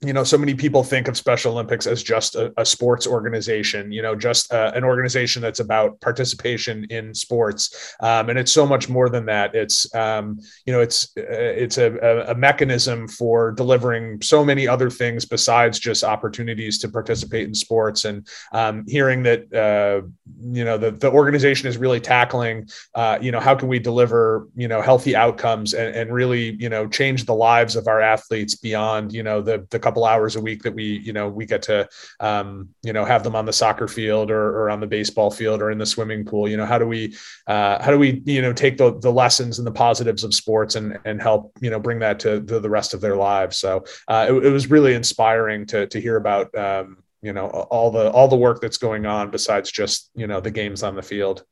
you 0.00 0.12
know, 0.12 0.22
so 0.22 0.38
many 0.38 0.54
people 0.54 0.84
think 0.84 1.08
of 1.08 1.16
Special 1.16 1.52
Olympics 1.52 1.84
as 1.84 2.04
just 2.04 2.36
a, 2.36 2.52
a 2.56 2.64
sports 2.64 3.04
organization, 3.04 3.90
you 3.90 4.00
know, 4.00 4.14
just 4.14 4.52
uh, 4.52 4.70
an 4.76 4.84
organization 4.84 5.42
that's 5.42 5.58
about 5.58 6.00
participation 6.00 6.84
in 6.84 7.12
sports, 7.12 7.96
um, 8.00 8.28
and 8.30 8.38
it's 8.38 8.52
so 8.52 8.64
much 8.64 8.88
more 8.88 9.08
than 9.08 9.26
that. 9.26 9.56
It's, 9.56 9.92
um, 9.96 10.38
you 10.66 10.72
know, 10.72 10.80
it's 10.80 11.08
uh, 11.16 11.22
it's 11.26 11.78
a, 11.78 12.26
a, 12.28 12.34
mechanism 12.36 13.08
for 13.08 13.50
delivering 13.50 14.22
so 14.22 14.44
many 14.44 14.68
other 14.68 14.88
things 14.88 15.24
besides 15.24 15.80
just 15.80 16.04
opportunities 16.04 16.78
to 16.78 16.88
participate 16.88 17.48
in 17.48 17.54
sports. 17.54 18.04
And 18.04 18.24
um, 18.52 18.84
hearing 18.86 19.24
that, 19.24 19.52
uh, 19.52 20.06
you 20.52 20.64
know, 20.64 20.78
the 20.78 20.92
the 20.92 21.10
organization 21.10 21.68
is 21.68 21.76
really 21.76 21.98
tackling, 21.98 22.68
uh, 22.94 23.18
you 23.20 23.32
know, 23.32 23.40
how 23.40 23.56
can 23.56 23.66
we 23.66 23.80
deliver, 23.80 24.46
you 24.54 24.68
know, 24.68 24.80
healthy 24.80 25.16
outcomes 25.16 25.74
and, 25.74 25.92
and 25.96 26.14
really, 26.14 26.54
you 26.60 26.68
know, 26.68 26.86
change 26.86 27.24
the 27.24 27.34
lives 27.34 27.74
of 27.74 27.88
our 27.88 28.00
athletes 28.00 28.54
beyond, 28.54 29.12
you 29.12 29.24
know, 29.24 29.42
the 29.42 29.66
the 29.70 29.87
couple 29.88 30.04
hours 30.04 30.36
a 30.36 30.40
week 30.40 30.62
that 30.62 30.74
we 30.74 30.98
you 30.98 31.14
know 31.14 31.30
we 31.30 31.46
get 31.46 31.62
to 31.62 31.88
um, 32.20 32.68
you 32.82 32.92
know 32.92 33.06
have 33.06 33.22
them 33.22 33.34
on 33.34 33.46
the 33.46 33.52
soccer 33.52 33.88
field 33.88 34.30
or, 34.30 34.48
or 34.58 34.68
on 34.68 34.80
the 34.80 34.86
baseball 34.86 35.30
field 35.30 35.62
or 35.62 35.70
in 35.70 35.78
the 35.78 35.86
swimming 35.86 36.26
pool. 36.26 36.46
You 36.46 36.58
know 36.58 36.66
how 36.66 36.78
do 36.78 36.86
we 36.86 37.16
uh, 37.46 37.82
how 37.82 37.90
do 37.90 37.98
we 37.98 38.22
you 38.26 38.42
know 38.42 38.52
take 38.52 38.76
the, 38.76 38.98
the 38.98 39.10
lessons 39.10 39.58
and 39.58 39.66
the 39.66 39.72
positives 39.72 40.24
of 40.24 40.34
sports 40.34 40.74
and 40.74 40.98
and 41.06 41.22
help 41.22 41.52
you 41.62 41.70
know 41.70 41.80
bring 41.80 42.00
that 42.00 42.20
to, 42.20 42.42
to 42.42 42.60
the 42.60 42.68
rest 42.68 42.92
of 42.92 43.00
their 43.00 43.16
lives? 43.16 43.56
So 43.56 43.84
uh, 44.08 44.26
it, 44.28 44.44
it, 44.44 44.50
was 44.50 44.70
really 44.70 44.92
inspiring 44.92 45.64
to 45.68 45.86
to 45.86 45.98
hear 45.98 46.16
about 46.16 46.54
um, 46.54 46.98
you 47.22 47.32
know 47.32 47.46
all 47.48 47.90
the 47.90 48.10
all 48.10 48.28
the 48.28 48.36
work 48.36 48.60
that's 48.60 48.78
going 48.78 49.06
on 49.06 49.30
besides 49.30 49.72
just 49.72 50.10
you 50.14 50.26
know 50.26 50.40
the 50.40 50.50
games 50.50 50.82
on 50.82 50.96
the 50.96 51.02
field. 51.02 51.44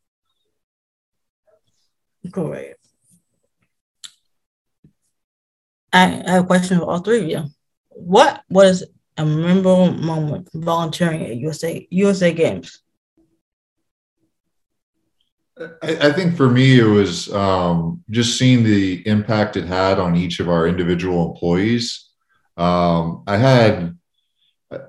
Great 2.31 2.75
I 5.93 6.07
have 6.26 6.45
a 6.45 6.47
question 6.47 6.78
for 6.78 6.85
all 6.85 6.99
three 6.99 7.23
of 7.23 7.28
you 7.28 7.56
what 7.97 8.43
was 8.49 8.85
a 9.17 9.25
memorable 9.25 9.93
moment 9.93 10.49
volunteering 10.53 11.25
at 11.25 11.37
USA 11.37 11.87
USA 11.91 12.33
Games? 12.33 12.81
I, 15.59 16.09
I 16.09 16.12
think 16.12 16.37
for 16.37 16.50
me, 16.50 16.79
it 16.79 16.85
was 16.85 17.33
um, 17.33 18.05
just 18.11 18.38
seeing 18.38 18.62
the 18.62 19.07
impact 19.09 19.57
it 19.57 19.65
had 19.65 19.99
on 19.99 20.15
each 20.15 20.38
of 20.38 20.49
our 20.49 20.67
individual 20.67 21.33
employees. 21.33 22.11
Um, 22.59 23.23
I 23.26 23.38
had, 23.38 23.97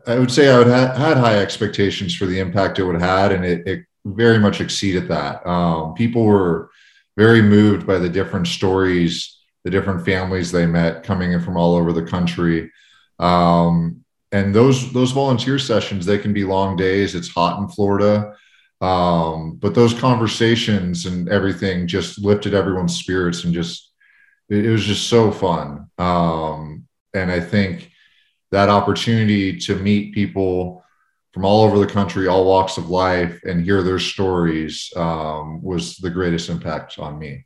I 0.05 0.19
would 0.19 0.31
say, 0.31 0.49
I 0.49 0.57
would 0.57 0.67
ha- 0.67 0.93
had 0.93 1.17
high 1.17 1.39
expectations 1.39 2.13
for 2.15 2.25
the 2.25 2.39
impact 2.39 2.79
it 2.79 2.83
would 2.83 2.99
have 2.99 3.09
had, 3.09 3.31
and 3.31 3.45
it, 3.45 3.67
it 3.67 3.85
very 4.05 4.39
much 4.39 4.59
exceeded 4.59 5.07
that. 5.07 5.45
Um, 5.47 5.93
people 5.93 6.25
were 6.25 6.69
very 7.15 7.41
moved 7.41 7.87
by 7.87 7.97
the 7.97 8.09
different 8.09 8.47
stories, 8.47 9.39
the 9.63 9.71
different 9.71 10.05
families 10.05 10.51
they 10.51 10.65
met 10.65 11.03
coming 11.03 11.31
in 11.31 11.41
from 11.41 11.55
all 11.55 11.75
over 11.75 11.93
the 11.93 12.03
country. 12.03 12.71
Um, 13.19 14.03
and 14.31 14.53
those 14.53 14.91
those 14.93 15.11
volunteer 15.11 15.57
sessions 15.57 16.05
they 16.05 16.17
can 16.17 16.33
be 16.33 16.43
long 16.43 16.75
days. 16.75 17.15
It's 17.15 17.29
hot 17.29 17.59
in 17.59 17.67
Florida, 17.67 18.33
um, 18.81 19.55
but 19.55 19.73
those 19.73 19.93
conversations 19.93 21.05
and 21.05 21.29
everything 21.29 21.87
just 21.87 22.19
lifted 22.19 22.53
everyone's 22.53 22.97
spirits 22.97 23.43
and 23.43 23.53
just 23.53 23.91
it, 24.49 24.65
it 24.65 24.69
was 24.69 24.85
just 24.85 25.07
so 25.07 25.31
fun. 25.31 25.89
Um, 25.97 26.87
and 27.13 27.31
I 27.31 27.39
think 27.39 27.91
that 28.51 28.69
opportunity 28.69 29.57
to 29.59 29.75
meet 29.75 30.13
people 30.13 30.83
from 31.33 31.45
all 31.45 31.63
over 31.63 31.79
the 31.79 31.91
country, 31.91 32.27
all 32.27 32.45
walks 32.45 32.77
of 32.77 32.89
life, 32.89 33.39
and 33.43 33.63
hear 33.63 33.83
their 33.83 33.99
stories 33.99 34.91
um, 34.95 35.61
was 35.61 35.97
the 35.97 36.09
greatest 36.09 36.49
impact 36.49 36.97
on 36.97 37.19
me. 37.19 37.45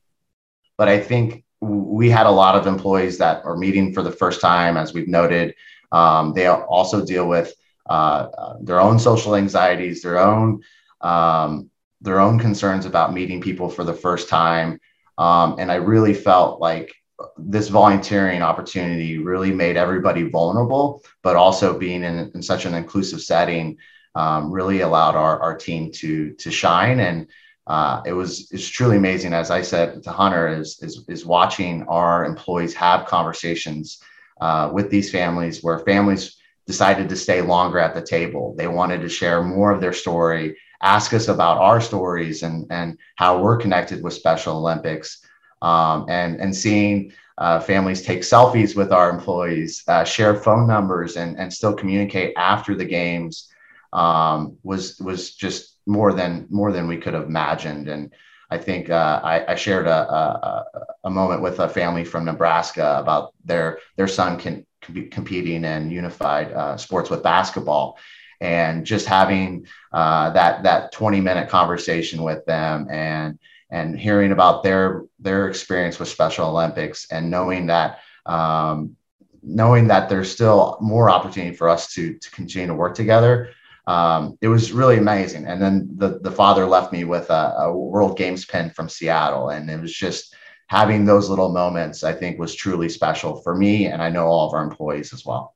But 0.77 0.87
I 0.87 0.99
think 0.99 1.43
we 1.61 2.09
had 2.09 2.25
a 2.25 2.31
lot 2.31 2.55
of 2.55 2.65
employees 2.65 3.17
that 3.19 3.45
are 3.45 3.55
meeting 3.55 3.93
for 3.93 4.01
the 4.01 4.11
first 4.11 4.41
time, 4.41 4.77
as 4.77 4.93
we've 4.93 5.07
noted. 5.07 5.55
Um, 5.91 6.33
they 6.33 6.47
also 6.47 7.05
deal 7.05 7.27
with 7.27 7.53
uh, 7.89 8.27
uh, 8.37 8.57
their 8.61 8.79
own 8.79 8.97
social 8.97 9.35
anxieties, 9.35 10.01
their 10.01 10.19
own 10.19 10.61
um, 11.01 11.69
their 12.01 12.19
own 12.19 12.39
concerns 12.39 12.85
about 12.85 13.13
meeting 13.13 13.41
people 13.41 13.69
for 13.69 13.83
the 13.83 13.93
first 13.93 14.27
time. 14.27 14.79
Um, 15.17 15.57
and 15.59 15.71
I 15.71 15.75
really 15.75 16.15
felt 16.15 16.59
like 16.59 16.91
this 17.37 17.67
volunteering 17.67 18.41
opportunity 18.41 19.19
really 19.19 19.51
made 19.51 19.77
everybody 19.77 20.23
vulnerable, 20.23 21.03
but 21.21 21.35
also 21.35 21.77
being 21.77 22.03
in, 22.03 22.31
in 22.33 22.41
such 22.41 22.65
an 22.65 22.73
inclusive 22.73 23.21
setting 23.21 23.77
um, 24.15 24.51
really 24.51 24.81
allowed 24.81 25.15
our, 25.15 25.39
our 25.39 25.55
team 25.55 25.91
to 25.93 26.33
to 26.35 26.51
shine 26.51 26.99
and 26.99 27.27
uh, 27.67 28.01
it 28.05 28.13
was 28.13 28.51
it's 28.51 28.67
truly 28.67 28.97
amazing. 28.97 29.33
As 29.33 29.51
I 29.51 29.61
said 29.61 30.03
to 30.03 30.11
Hunter, 30.11 30.47
is 30.47 30.79
is, 30.81 31.05
is 31.07 31.25
watching 31.25 31.83
our 31.83 32.25
employees 32.25 32.73
have 32.73 33.05
conversations 33.05 34.01
uh, 34.39 34.69
with 34.73 34.89
these 34.89 35.11
families 35.11 35.63
where 35.63 35.79
families 35.79 36.37
decided 36.65 37.09
to 37.09 37.15
stay 37.15 37.41
longer 37.41 37.79
at 37.79 37.93
the 37.93 38.01
table. 38.01 38.55
They 38.57 38.67
wanted 38.67 39.01
to 39.01 39.09
share 39.09 39.43
more 39.43 39.71
of 39.71 39.81
their 39.81 39.93
story, 39.93 40.57
ask 40.81 41.13
us 41.13 41.27
about 41.27 41.57
our 41.59 41.79
stories 41.81 42.43
and 42.43 42.65
and 42.71 42.97
how 43.15 43.41
we're 43.41 43.57
connected 43.57 44.03
with 44.03 44.13
Special 44.13 44.57
Olympics, 44.57 45.25
um, 45.61 46.05
and 46.09 46.39
and 46.39 46.55
seeing. 46.55 47.13
Uh, 47.37 47.59
families 47.59 48.03
take 48.03 48.19
selfies 48.21 48.75
with 48.75 48.91
our 48.91 49.09
employees, 49.09 49.83
uh, 49.87 50.03
share 50.03 50.35
phone 50.35 50.67
numbers, 50.67 51.17
and, 51.17 51.39
and 51.39 51.51
still 51.51 51.73
communicate 51.73 52.33
after 52.37 52.75
the 52.75 52.85
games 52.85 53.51
um, 53.93 54.57
was 54.63 54.99
was 54.99 55.33
just 55.33 55.70
more 55.85 56.13
than 56.13 56.47
more 56.49 56.71
than 56.71 56.87
we 56.87 56.97
could 56.97 57.13
have 57.13 57.25
imagined. 57.25 57.87
And 57.87 58.11
I 58.49 58.57
think 58.57 58.89
uh, 58.89 59.21
I, 59.23 59.53
I, 59.53 59.55
shared 59.55 59.87
a, 59.87 60.13
a, 60.13 60.65
a, 61.05 61.09
moment 61.09 61.41
with 61.41 61.59
a 61.59 61.69
family 61.69 62.03
from 62.03 62.25
Nebraska 62.25 62.97
about 62.99 63.33
their 63.45 63.79
their 63.95 64.09
son 64.09 64.37
can, 64.37 64.65
can 64.81 65.09
competing 65.09 65.63
in 65.63 65.89
unified 65.89 66.51
uh, 66.51 66.75
sports 66.75 67.09
with 67.09 67.23
basketball, 67.23 67.97
and 68.41 68.85
just 68.85 69.05
having 69.05 69.67
uh, 69.93 70.31
that 70.31 70.63
that 70.63 70.91
20 70.91 71.21
minute 71.21 71.49
conversation 71.49 72.23
with 72.23 72.45
them 72.45 72.87
and 72.91 73.39
and 73.69 73.97
hearing 73.97 74.33
about 74.33 74.63
their 74.63 75.05
their 75.19 75.47
experience 75.47 75.97
with 75.97 76.09
Special 76.09 76.49
Olympics 76.49 77.07
and 77.09 77.31
knowing 77.31 77.67
that 77.67 77.99
um, 78.25 78.97
knowing 79.41 79.87
that 79.87 80.09
there's 80.09 80.31
still 80.31 80.77
more 80.81 81.09
opportunity 81.09 81.55
for 81.55 81.69
us 81.69 81.93
to 81.93 82.15
to 82.17 82.31
continue 82.31 82.67
to 82.67 82.73
work 82.73 82.95
together. 82.95 83.51
Um, 83.87 84.37
it 84.41 84.47
was 84.47 84.71
really 84.71 84.97
amazing. 84.97 85.47
And 85.47 85.61
then 85.61 85.89
the 85.97 86.19
the 86.19 86.31
father 86.31 86.65
left 86.65 86.93
me 86.93 87.03
with 87.03 87.29
a, 87.29 87.53
a 87.57 87.75
World 87.75 88.17
Games 88.17 88.45
pin 88.45 88.69
from 88.69 88.89
Seattle, 88.89 89.49
and 89.49 89.69
it 89.69 89.79
was 89.79 89.93
just 89.93 90.35
having 90.67 91.05
those 91.05 91.29
little 91.29 91.51
moments. 91.51 92.03
I 92.03 92.13
think 92.13 92.39
was 92.39 92.55
truly 92.55 92.89
special 92.89 93.41
for 93.41 93.55
me, 93.55 93.87
and 93.87 94.01
I 94.01 94.09
know 94.09 94.27
all 94.27 94.47
of 94.47 94.53
our 94.53 94.63
employees 94.63 95.13
as 95.13 95.25
well. 95.25 95.55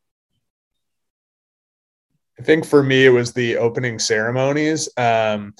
I 2.40 2.44
think 2.44 2.66
for 2.66 2.84
me, 2.84 3.06
it 3.06 3.10
was 3.10 3.32
the 3.32 3.58
opening 3.58 4.00
ceremonies. 4.00 4.90
Um, 4.98 5.54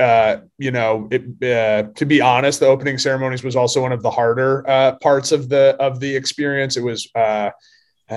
uh, 0.00 0.38
you 0.58 0.72
know, 0.72 1.08
it, 1.12 1.22
uh, 1.42 1.88
to 1.94 2.04
be 2.04 2.20
honest, 2.20 2.60
the 2.60 2.66
opening 2.66 2.98
ceremonies 2.98 3.44
was 3.44 3.54
also 3.54 3.82
one 3.82 3.92
of 3.92 4.02
the 4.02 4.10
harder 4.10 4.68
uh, 4.68 4.96
parts 4.96 5.30
of 5.30 5.48
the 5.48 5.76
of 5.78 6.00
the 6.00 6.16
experience. 6.16 6.76
It 6.76 6.82
was 6.82 7.08
uh, 7.14 7.50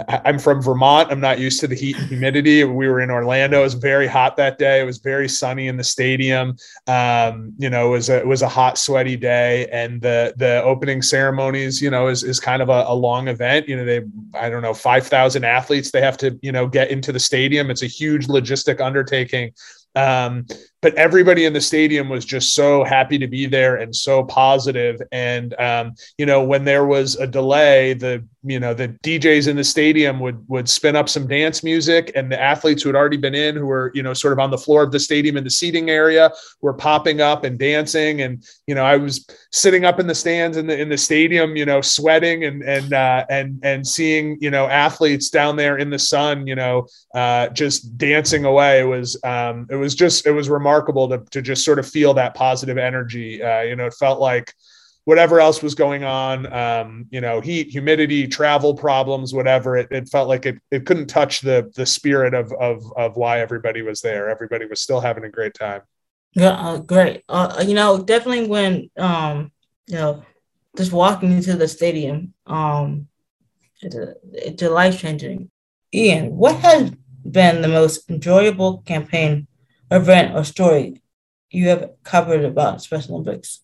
I'm 0.07 0.39
from 0.39 0.61
Vermont. 0.61 1.11
I'm 1.11 1.19
not 1.19 1.39
used 1.39 1.59
to 1.61 1.67
the 1.67 1.75
heat 1.75 1.97
and 1.97 2.07
humidity. 2.07 2.63
We 2.63 2.87
were 2.87 3.01
in 3.01 3.11
Orlando. 3.11 3.59
It 3.59 3.63
was 3.63 3.73
very 3.73 4.07
hot 4.07 4.35
that 4.37 4.57
day. 4.57 4.81
It 4.81 4.83
was 4.83 4.97
very 4.97 5.29
sunny 5.29 5.67
in 5.67 5.77
the 5.77 5.83
stadium. 5.83 6.57
Um, 6.87 7.53
you 7.57 7.69
know, 7.69 7.87
it 7.87 7.91
was 7.91 8.09
a, 8.09 8.17
it 8.17 8.27
was 8.27 8.41
a 8.41 8.47
hot, 8.47 8.77
sweaty 8.77 9.15
day. 9.15 9.67
And 9.71 10.01
the 10.01 10.33
the 10.37 10.61
opening 10.63 11.01
ceremonies, 11.01 11.81
you 11.81 11.89
know, 11.89 12.07
is, 12.07 12.23
is 12.23 12.39
kind 12.39 12.61
of 12.61 12.69
a, 12.69 12.85
a 12.87 12.95
long 12.95 13.27
event. 13.27 13.67
You 13.67 13.77
know, 13.77 13.85
they 13.85 14.01
I 14.33 14.49
don't 14.49 14.61
know 14.61 14.73
five 14.73 15.07
thousand 15.07 15.45
athletes 15.45 15.91
they 15.91 16.01
have 16.01 16.17
to 16.17 16.37
you 16.41 16.51
know 16.51 16.67
get 16.67 16.91
into 16.91 17.11
the 17.11 17.19
stadium. 17.19 17.69
It's 17.69 17.83
a 17.83 17.87
huge 17.87 18.27
logistic 18.27 18.81
undertaking. 18.81 19.51
Um, 19.95 20.45
but 20.85 20.93
everybody 20.93 21.45
in 21.45 21.53
the 21.53 21.61
stadium 21.61 22.09
was 22.09 22.23
just 22.23 22.53
so 22.53 22.83
happy 22.83 23.17
to 23.17 23.25
be 23.25 23.47
there 23.47 23.77
and 23.77 23.95
so 23.95 24.23
positive. 24.23 25.01
And 25.11 25.59
um, 25.59 25.95
you 26.19 26.27
know, 26.27 26.43
when 26.43 26.63
there 26.63 26.85
was 26.85 27.15
a 27.15 27.25
delay, 27.25 27.95
the 27.95 28.23
you 28.43 28.59
know 28.59 28.75
the 28.75 28.89
DJs 29.03 29.47
in 29.47 29.55
the 29.55 29.63
stadium 29.63 30.19
would 30.19 30.47
would 30.47 30.69
spin 30.69 30.95
up 30.95 31.09
some 31.09 31.27
dance 31.27 31.63
music, 31.63 32.11
and 32.13 32.31
the 32.31 32.39
athletes 32.39 32.83
who 32.83 32.89
had 32.89 32.95
already 32.95 33.17
been 33.17 33.33
in, 33.33 33.55
who 33.55 33.65
were 33.65 33.91
you 33.95 34.03
know 34.03 34.13
sort 34.13 34.31
of 34.31 34.37
on 34.37 34.51
the 34.51 34.59
floor 34.59 34.83
of 34.83 34.91
the 34.91 34.99
stadium 34.99 35.37
in 35.37 35.43
the 35.43 35.49
seating 35.49 35.89
area, 35.89 36.31
were 36.61 36.73
popping 36.73 37.19
up 37.19 37.43
and 37.43 37.57
dancing. 37.57 38.21
And 38.21 38.43
you 38.67 38.75
know, 38.75 38.83
I 38.83 38.97
was 38.97 39.27
sitting 39.51 39.85
up 39.85 39.99
in 39.99 40.05
the 40.05 40.13
stands 40.13 40.55
in 40.55 40.67
the 40.67 40.79
in 40.79 40.89
the 40.89 40.99
stadium, 40.99 41.55
you 41.55 41.65
know, 41.65 41.81
sweating 41.81 42.43
and 42.43 42.61
and 42.61 42.93
uh, 42.93 43.25
and 43.31 43.59
and 43.63 43.87
seeing 43.87 44.37
you 44.39 44.51
know 44.51 44.67
athletes 44.67 45.31
down 45.31 45.55
there 45.55 45.79
in 45.79 45.89
the 45.89 45.97
sun, 45.97 46.45
you 46.45 46.53
know, 46.53 46.85
uh, 47.15 47.47
just 47.47 47.97
dancing 47.97 48.45
away. 48.45 48.81
It 48.81 48.83
was 48.83 49.19
um, 49.23 49.65
it 49.71 49.77
was 49.77 49.95
just 49.95 50.27
it 50.27 50.31
was 50.31 50.47
remarkable 50.47 50.74
remarkable 50.75 51.09
to, 51.09 51.29
to 51.31 51.41
just 51.41 51.63
sort 51.63 51.79
of 51.79 51.87
feel 51.87 52.13
that 52.13 52.35
positive 52.35 52.77
energy. 52.77 53.41
Uh, 53.41 53.61
you 53.61 53.75
know, 53.75 53.85
it 53.85 53.93
felt 53.93 54.19
like 54.19 54.53
whatever 55.05 55.39
else 55.39 55.61
was 55.61 55.75
going 55.75 56.03
on, 56.03 56.51
um, 56.51 57.05
you 57.11 57.21
know, 57.21 57.39
heat, 57.39 57.69
humidity, 57.69 58.27
travel 58.27 58.73
problems, 58.73 59.33
whatever, 59.33 59.77
it, 59.77 59.87
it 59.91 60.09
felt 60.09 60.27
like 60.27 60.45
it, 60.45 60.57
it 60.71 60.85
couldn't 60.85 61.07
touch 61.07 61.41
the, 61.41 61.71
the 61.75 61.85
spirit 61.85 62.33
of, 62.33 62.51
of, 62.53 62.83
of 62.97 63.15
why 63.15 63.39
everybody 63.39 63.83
was 63.83 64.01
there. 64.01 64.29
Everybody 64.29 64.65
was 64.65 64.81
still 64.81 64.99
having 64.99 65.23
a 65.23 65.29
great 65.29 65.53
time. 65.53 65.81
Yeah, 66.33 66.49
uh, 66.49 66.79
great. 66.79 67.23
Uh, 67.29 67.63
you 67.65 67.75
know, 67.75 68.03
definitely 68.03 68.47
when, 68.47 68.89
um, 68.97 69.51
you 69.87 69.95
know, 69.95 70.23
just 70.75 70.91
walking 70.91 71.31
into 71.31 71.55
the 71.55 71.67
stadium, 71.67 72.33
um, 72.47 73.07
it's, 73.81 73.95
it's 74.33 74.63
life 74.63 74.99
changing. 74.99 75.49
Ian, 75.93 76.35
what 76.35 76.55
has 76.57 76.91
been 77.29 77.61
the 77.61 77.67
most 77.67 78.09
enjoyable 78.09 78.79
campaign 78.79 79.47
event 79.91 80.35
or 80.35 80.43
story 80.43 81.01
you 81.49 81.69
have 81.69 81.91
covered 82.03 82.43
about 82.43 82.81
Special 82.81 83.15
Olympics? 83.15 83.61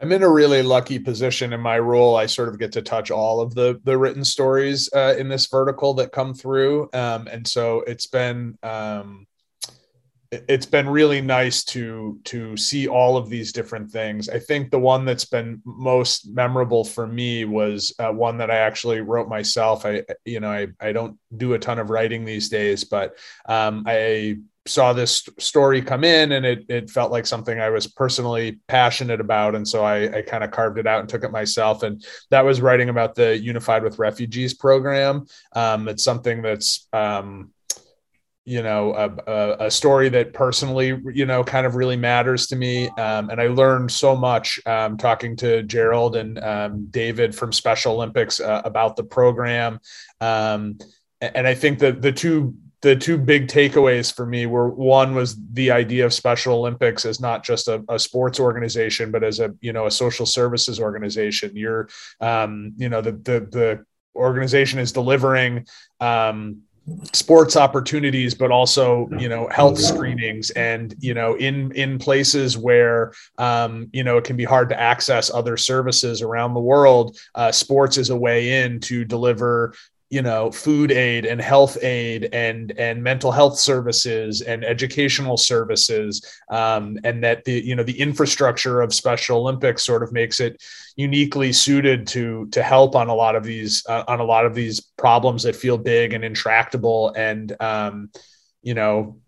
I'm 0.00 0.12
in 0.12 0.22
a 0.22 0.28
really 0.28 0.62
lucky 0.62 1.00
position 1.00 1.52
in 1.52 1.60
my 1.60 1.78
role. 1.78 2.14
I 2.14 2.26
sort 2.26 2.48
of 2.48 2.58
get 2.58 2.72
to 2.72 2.82
touch 2.82 3.10
all 3.10 3.40
of 3.40 3.54
the 3.54 3.80
the 3.82 3.98
written 3.98 4.24
stories 4.24 4.88
uh, 4.94 5.16
in 5.18 5.28
this 5.28 5.46
vertical 5.46 5.94
that 5.94 6.12
come 6.12 6.34
through, 6.34 6.88
um, 6.92 7.26
and 7.26 7.46
so 7.46 7.80
it's 7.80 8.06
been 8.06 8.56
um, 8.62 9.26
it's 10.30 10.66
been 10.66 10.88
really 10.88 11.22
nice 11.22 11.64
to 11.64 12.20
to 12.24 12.56
see 12.56 12.86
all 12.86 13.16
of 13.16 13.30
these 13.30 13.52
different 13.52 13.90
things. 13.90 14.28
I 14.28 14.38
think 14.38 14.70
the 14.70 14.78
one 14.78 15.04
that's 15.04 15.24
been 15.24 15.62
most 15.64 16.28
memorable 16.28 16.84
for 16.84 17.06
me 17.06 17.46
was 17.46 17.94
uh, 17.98 18.12
one 18.12 18.36
that 18.38 18.50
I 18.50 18.56
actually 18.56 19.00
wrote 19.00 19.28
myself. 19.28 19.86
I 19.86 20.04
you 20.24 20.40
know 20.40 20.50
I 20.50 20.68
I 20.80 20.92
don't 20.92 21.18
do 21.36 21.54
a 21.54 21.58
ton 21.58 21.78
of 21.78 21.90
writing 21.90 22.24
these 22.24 22.48
days, 22.50 22.84
but 22.84 23.16
um, 23.46 23.84
I 23.86 24.38
saw 24.66 24.92
this 24.92 25.26
story 25.38 25.80
come 25.80 26.04
in 26.04 26.32
and 26.32 26.44
it, 26.44 26.66
it 26.68 26.90
felt 26.90 27.10
like 27.10 27.26
something 27.26 27.58
I 27.58 27.70
was 27.70 27.86
personally 27.86 28.58
passionate 28.68 29.20
about. 29.20 29.54
And 29.54 29.66
so 29.66 29.82
I, 29.82 30.18
I 30.18 30.22
kind 30.22 30.44
of 30.44 30.50
carved 30.50 30.78
it 30.78 30.86
out 30.86 31.00
and 31.00 31.08
took 31.08 31.24
it 31.24 31.32
myself. 31.32 31.82
And 31.82 32.04
that 32.30 32.44
was 32.44 32.60
writing 32.60 32.90
about 32.90 33.14
the 33.14 33.38
Unified 33.38 33.82
with 33.82 33.98
Refugees 33.98 34.52
program. 34.52 35.26
Um, 35.54 35.88
it's 35.88 36.04
something 36.04 36.42
that's 36.42 36.86
um, 36.92 37.50
you 38.48 38.62
know 38.62 38.94
a, 38.94 39.66
a, 39.66 39.70
story 39.70 40.08
that 40.08 40.32
personally 40.32 40.98
you 41.12 41.26
know 41.26 41.44
kind 41.44 41.66
of 41.66 41.74
really 41.74 41.96
matters 41.96 42.46
to 42.46 42.56
me 42.56 42.88
um, 42.98 43.28
and 43.28 43.40
i 43.40 43.46
learned 43.46 43.90
so 43.90 44.16
much 44.16 44.58
um, 44.66 44.96
talking 44.96 45.36
to 45.36 45.62
gerald 45.64 46.16
and 46.16 46.38
um, 46.42 46.86
david 46.90 47.34
from 47.34 47.52
special 47.52 47.94
olympics 47.94 48.40
uh, 48.40 48.62
about 48.64 48.96
the 48.96 49.04
program 49.04 49.78
um, 50.20 50.78
and 51.20 51.46
i 51.46 51.54
think 51.54 51.78
that 51.78 52.00
the 52.00 52.12
two 52.12 52.54
the 52.80 52.94
two 52.94 53.18
big 53.18 53.48
takeaways 53.48 54.14
for 54.14 54.24
me 54.24 54.46
were 54.46 54.68
one 54.68 55.14
was 55.14 55.36
the 55.52 55.70
idea 55.70 56.06
of 56.06 56.14
special 56.14 56.54
olympics 56.54 57.04
as 57.04 57.20
not 57.20 57.44
just 57.44 57.68
a, 57.68 57.84
a 57.88 57.98
sports 57.98 58.40
organization 58.40 59.10
but 59.10 59.22
as 59.22 59.40
a 59.40 59.52
you 59.60 59.72
know 59.72 59.86
a 59.86 59.90
social 59.90 60.26
services 60.26 60.80
organization. 60.80 61.56
You're 61.56 61.88
um, 62.20 62.72
you 62.76 62.88
know 62.88 63.00
the 63.00 63.12
the 63.12 63.40
the 63.50 63.84
organization 64.16 64.78
is 64.78 64.92
delivering 64.92 65.66
um, 66.00 66.62
sports 67.12 67.56
opportunities 67.56 68.34
but 68.34 68.50
also 68.50 69.08
you 69.18 69.28
know 69.28 69.48
health 69.48 69.78
screenings 69.78 70.50
and 70.50 70.94
you 70.98 71.14
know 71.14 71.34
in 71.34 71.72
in 71.72 71.98
places 71.98 72.56
where 72.56 73.12
um, 73.38 73.88
you 73.92 74.04
know 74.04 74.16
it 74.16 74.24
can 74.24 74.36
be 74.36 74.44
hard 74.44 74.68
to 74.68 74.80
access 74.80 75.30
other 75.32 75.56
services 75.56 76.22
around 76.22 76.54
the 76.54 76.60
world 76.60 77.18
uh, 77.34 77.52
sports 77.52 77.96
is 77.96 78.10
a 78.10 78.16
way 78.16 78.62
in 78.62 78.80
to 78.80 79.04
deliver 79.04 79.72
you 80.10 80.22
know 80.22 80.50
food 80.50 80.90
aid 80.90 81.26
and 81.26 81.40
health 81.40 81.76
aid 81.82 82.28
and 82.32 82.72
and 82.78 83.02
mental 83.02 83.30
health 83.30 83.58
services 83.58 84.40
and 84.40 84.64
educational 84.64 85.36
services 85.36 86.24
um, 86.50 86.98
and 87.04 87.22
that 87.22 87.44
the 87.44 87.60
you 87.64 87.76
know 87.76 87.82
the 87.82 88.00
infrastructure 88.00 88.80
of 88.80 88.94
special 88.94 89.38
olympics 89.38 89.84
sort 89.84 90.02
of 90.02 90.12
makes 90.12 90.40
it 90.40 90.62
uniquely 90.96 91.52
suited 91.52 92.06
to 92.06 92.46
to 92.48 92.62
help 92.62 92.96
on 92.96 93.08
a 93.08 93.14
lot 93.14 93.36
of 93.36 93.44
these 93.44 93.84
uh, 93.88 94.04
on 94.08 94.20
a 94.20 94.24
lot 94.24 94.46
of 94.46 94.54
these 94.54 94.80
problems 94.80 95.42
that 95.42 95.54
feel 95.54 95.76
big 95.76 96.14
and 96.14 96.24
intractable 96.24 97.12
and 97.14 97.54
um, 97.60 98.10
you 98.62 98.74
know 98.74 99.18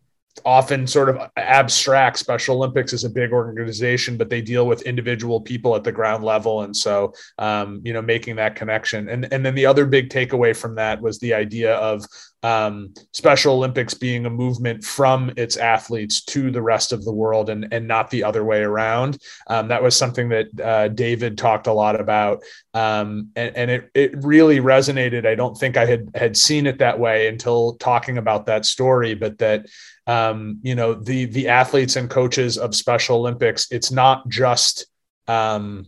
often 0.45 0.87
sort 0.87 1.09
of 1.09 1.31
abstract. 1.37 2.19
Special 2.19 2.57
olympics 2.57 2.93
is 2.93 3.05
a 3.05 3.11
big 3.11 3.33
organization 3.33 4.17
but 4.17 4.31
they 4.31 4.41
deal 4.41 4.67
with 4.67 4.83
individual 4.83 5.41
people 5.41 5.75
at 5.77 5.85
the 5.85 5.93
ground 5.93 6.25
level. 6.25 6.63
And 6.63 6.77
so 6.77 7.13
um, 7.39 7.81
you 7.85 7.93
know 7.93 8.03
making 8.03 8.37
that 8.37 8.57
connection. 8.57 9.09
And 9.09 9.33
and 9.33 9.45
then 9.45 9.55
the 9.55 9.67
other 9.67 9.87
big 9.87 10.09
takeaway 10.09 10.57
from 10.57 10.75
that 10.77 11.01
was 11.01 11.19
the 11.19 11.35
idea 11.35 11.75
of 11.77 12.05
um, 12.43 12.95
special 13.13 13.55
olympics 13.55 13.93
being 13.93 14.25
a 14.25 14.31
movement 14.31 14.83
from 14.83 15.33
its 15.37 15.57
athletes 15.57 16.25
to 16.25 16.51
the 16.51 16.63
rest 16.63 16.93
of 16.93 17.05
the 17.05 17.13
world 17.13 17.51
and 17.51 17.69
and 17.73 17.87
not 17.87 18.11
the 18.11 18.25
other 18.25 18.45
way 18.45 18.63
around. 18.63 19.19
Um, 19.49 19.69
that 19.69 19.83
was 19.83 19.97
something 19.97 20.29
that 20.31 20.61
uh, 20.61 20.89
david 20.89 21.37
talked 21.37 21.67
a 21.67 21.73
lot 21.73 22.01
about. 22.01 22.43
Um, 22.73 23.31
and, 23.35 23.57
and 23.57 23.71
it, 23.71 23.91
it 23.95 24.25
really 24.25 24.61
resonated. 24.61 25.27
I 25.27 25.35
don't 25.35 25.59
think 25.59 25.77
i 25.77 25.85
had 25.85 26.09
had 26.15 26.37
seen 26.37 26.67
it 26.67 26.79
that 26.79 26.99
way 26.99 27.29
until 27.29 27.75
talking 27.75 28.19
about 28.19 28.47
that 28.47 28.65
story 28.65 29.15
but 29.15 29.39
that 29.39 29.67
um, 30.11 30.59
you 30.63 30.75
know 30.75 30.93
the 30.93 31.27
the 31.27 31.47
athletes 31.47 31.95
and 31.95 32.11
coaches 32.11 32.59
of 32.59 32.75
Special 32.75 33.19
Olympics. 33.19 33.69
It's 33.71 33.93
not 33.93 34.29
just 34.29 34.87
um, 35.29 35.87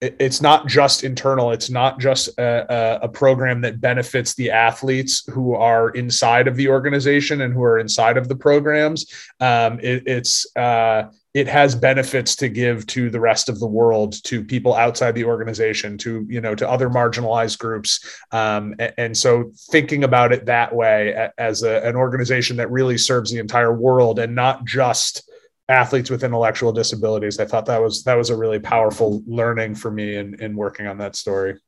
it, 0.00 0.16
it's 0.18 0.40
not 0.40 0.66
just 0.66 1.04
internal. 1.04 1.50
It's 1.50 1.68
not 1.68 2.00
just 2.00 2.28
a, 2.38 3.00
a, 3.02 3.08
program 3.08 3.60
that 3.60 3.82
benefits 3.82 4.34
the 4.34 4.50
athletes 4.50 5.26
who 5.30 5.54
are 5.54 5.90
inside 5.90 6.48
of 6.48 6.56
the 6.56 6.68
organization 6.68 7.42
and 7.42 7.52
who 7.52 7.62
are 7.62 7.78
inside 7.78 8.16
of 8.16 8.28
the 8.28 8.36
programs. 8.36 9.12
Um, 9.40 9.78
it, 9.80 10.04
it's 10.06 10.46
uh, 10.56 11.10
it 11.34 11.48
has 11.48 11.74
benefits 11.74 12.36
to 12.36 12.48
give 12.48 12.86
to 12.86 13.10
the 13.10 13.18
rest 13.18 13.48
of 13.48 13.58
the 13.58 13.66
world 13.66 14.22
to 14.22 14.44
people 14.44 14.72
outside 14.72 15.16
the 15.16 15.24
organization 15.24 15.98
to 15.98 16.24
you 16.28 16.40
know 16.40 16.54
to 16.54 16.68
other 16.68 16.88
marginalized 16.88 17.58
groups. 17.58 18.22
Um, 18.30 18.76
and, 18.78 18.94
and, 18.96 19.16
so 19.16 19.50
thinking 19.70 20.04
about 20.04 20.32
it 20.32 20.46
that 20.46 20.74
way 20.74 21.30
as 21.36 21.62
a, 21.64 21.86
an 21.86 21.96
organization 21.96 22.56
that 22.58 22.70
really 22.70 22.96
serves 22.96 23.32
the 23.32 23.40
entire 23.40 23.74
world 23.74 24.18
and 24.20 24.34
not 24.34 24.64
just 24.64 25.28
athletes 25.68 26.10
with 26.10 26.22
intellectual 26.22 26.72
disabilities 26.72 27.40
i 27.40 27.44
thought 27.46 27.64
that 27.64 27.80
was 27.80 28.04
that 28.04 28.18
was 28.18 28.28
a 28.28 28.36
really 28.36 28.58
powerful 28.58 29.22
learning 29.26 29.74
for 29.74 29.90
me 29.90 30.16
in, 30.16 30.34
in 30.42 30.54
working 30.54 30.86
on 30.86 30.98
that 30.98 31.16
story. 31.16 31.58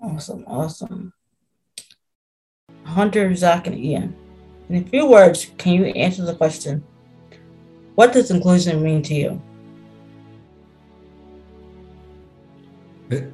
Awesome 0.00 0.44
awesome. 0.46 1.12
Hunter 2.84 3.34
zach 3.34 3.66
and 3.66 3.78
ian 3.78 4.14
in 4.68 4.82
a 4.82 4.88
few 4.88 5.06
words 5.06 5.52
can 5.56 5.74
you 5.74 5.84
answer 5.86 6.24
the 6.24 6.34
question 6.34 6.84
What 7.96 8.12
does 8.12 8.30
inclusion 8.30 8.82
mean 8.82 9.00
to 9.04 9.14
you? 9.14 9.42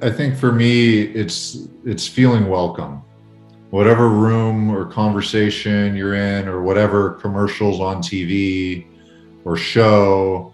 I 0.01 0.09
think 0.09 0.37
for 0.37 0.53
me, 0.53 1.01
it's 1.01 1.67
it's 1.83 2.07
feeling 2.07 2.47
welcome. 2.47 3.01
Whatever 3.71 4.07
room 4.07 4.71
or 4.71 4.85
conversation 4.85 5.97
you're 5.97 6.13
in, 6.13 6.47
or 6.47 6.61
whatever 6.61 7.15
commercials 7.15 7.81
on 7.81 7.97
TV 7.97 8.87
or 9.43 9.57
show, 9.57 10.53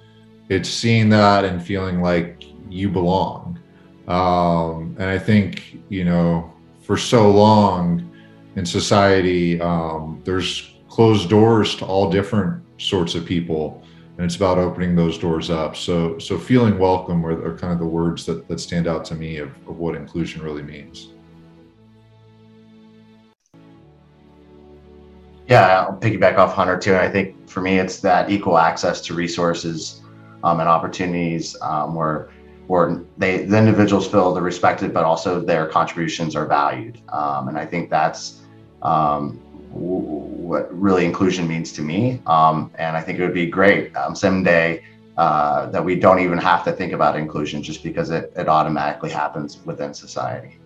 it's 0.50 0.70
seeing 0.70 1.10
that 1.10 1.46
and 1.46 1.64
feeling 1.64 2.02
like 2.02 2.44
you 2.68 2.90
belong. 2.90 3.60
Um, 4.08 4.96
and 4.98 5.08
I 5.08 5.20
think 5.20 5.82
you 5.90 6.04
know, 6.04 6.52
for 6.82 6.98
so 6.98 7.30
long 7.30 8.10
in 8.56 8.66
society, 8.66 9.62
um, 9.62 10.20
there's 10.26 10.72
closed 10.88 11.30
doors 11.30 11.76
to 11.76 11.86
all 11.86 12.10
different 12.10 12.64
sorts 12.80 13.14
of 13.14 13.24
people 13.24 13.84
and 14.20 14.26
it's 14.26 14.36
about 14.36 14.58
opening 14.58 14.98
those 14.98 15.18
doors 15.18 15.50
up. 15.50 15.78
So, 15.78 16.20
so 16.20 16.38
feeling 16.38 16.78
welcome 16.78 17.26
are, 17.26 17.42
are 17.48 17.58
kind 17.58 17.72
of 17.72 17.80
the 17.80 17.86
words 17.86 18.26
that, 18.26 18.50
that 18.50 18.60
stand 18.60 18.86
out 18.86 19.06
to 19.06 19.16
me 19.16 19.38
of, 19.38 19.48
of 19.66 19.78
what 19.78 19.96
inclusion 19.96 20.42
really 20.42 20.62
means. 20.62 21.14
Yeah, 25.48 25.86
I'll 25.88 25.98
piggyback 25.98 26.38
off 26.38 26.54
Hunter 26.54 26.78
too. 26.78 26.92
And 26.92 27.00
I 27.00 27.10
think 27.10 27.50
for 27.50 27.62
me, 27.62 27.80
it's 27.80 28.02
that 28.02 28.30
equal 28.30 28.58
access 28.58 29.00
to 29.04 29.14
resources 29.14 30.02
um, 30.44 30.60
and 30.60 30.68
opportunities 30.68 31.56
um, 31.62 31.96
where 31.96 32.30
where 32.68 33.02
they 33.18 33.46
the 33.46 33.58
individuals 33.58 34.06
feel 34.06 34.34
they're 34.34 34.44
respected, 34.44 34.94
but 34.94 35.06
also 35.06 35.40
their 35.40 35.66
contributions 35.66 36.36
are 36.36 36.46
valued. 36.46 37.00
Um, 37.08 37.48
and 37.48 37.58
I 37.58 37.66
think 37.66 37.90
that's 37.90 38.42
um, 38.82 39.42
what 39.72 40.74
really 40.78 41.06
inclusion 41.06 41.48
means 41.48 41.72
to 41.74 41.82
me. 41.82 42.22
Um, 42.26 42.72
and 42.80 42.98
I 42.98 43.02
think 43.02 43.20
it 43.20 43.24
would 43.24 43.34
be 43.34 43.46
great 43.46 43.96
um, 43.96 44.16
someday 44.16 44.84
uh, 45.18 45.68
that 45.68 45.84
we 45.84 45.96
don't 45.96 46.20
even 46.20 46.38
have 46.38 46.64
to 46.64 46.72
think 46.72 46.94
about 46.94 47.18
inclusion 47.18 47.62
just 47.62 47.84
because 47.84 48.10
it, 48.10 48.32
it 48.36 48.48
automatically 48.48 49.10
happens 49.10 49.60
within 49.66 49.94
society. 49.94 50.58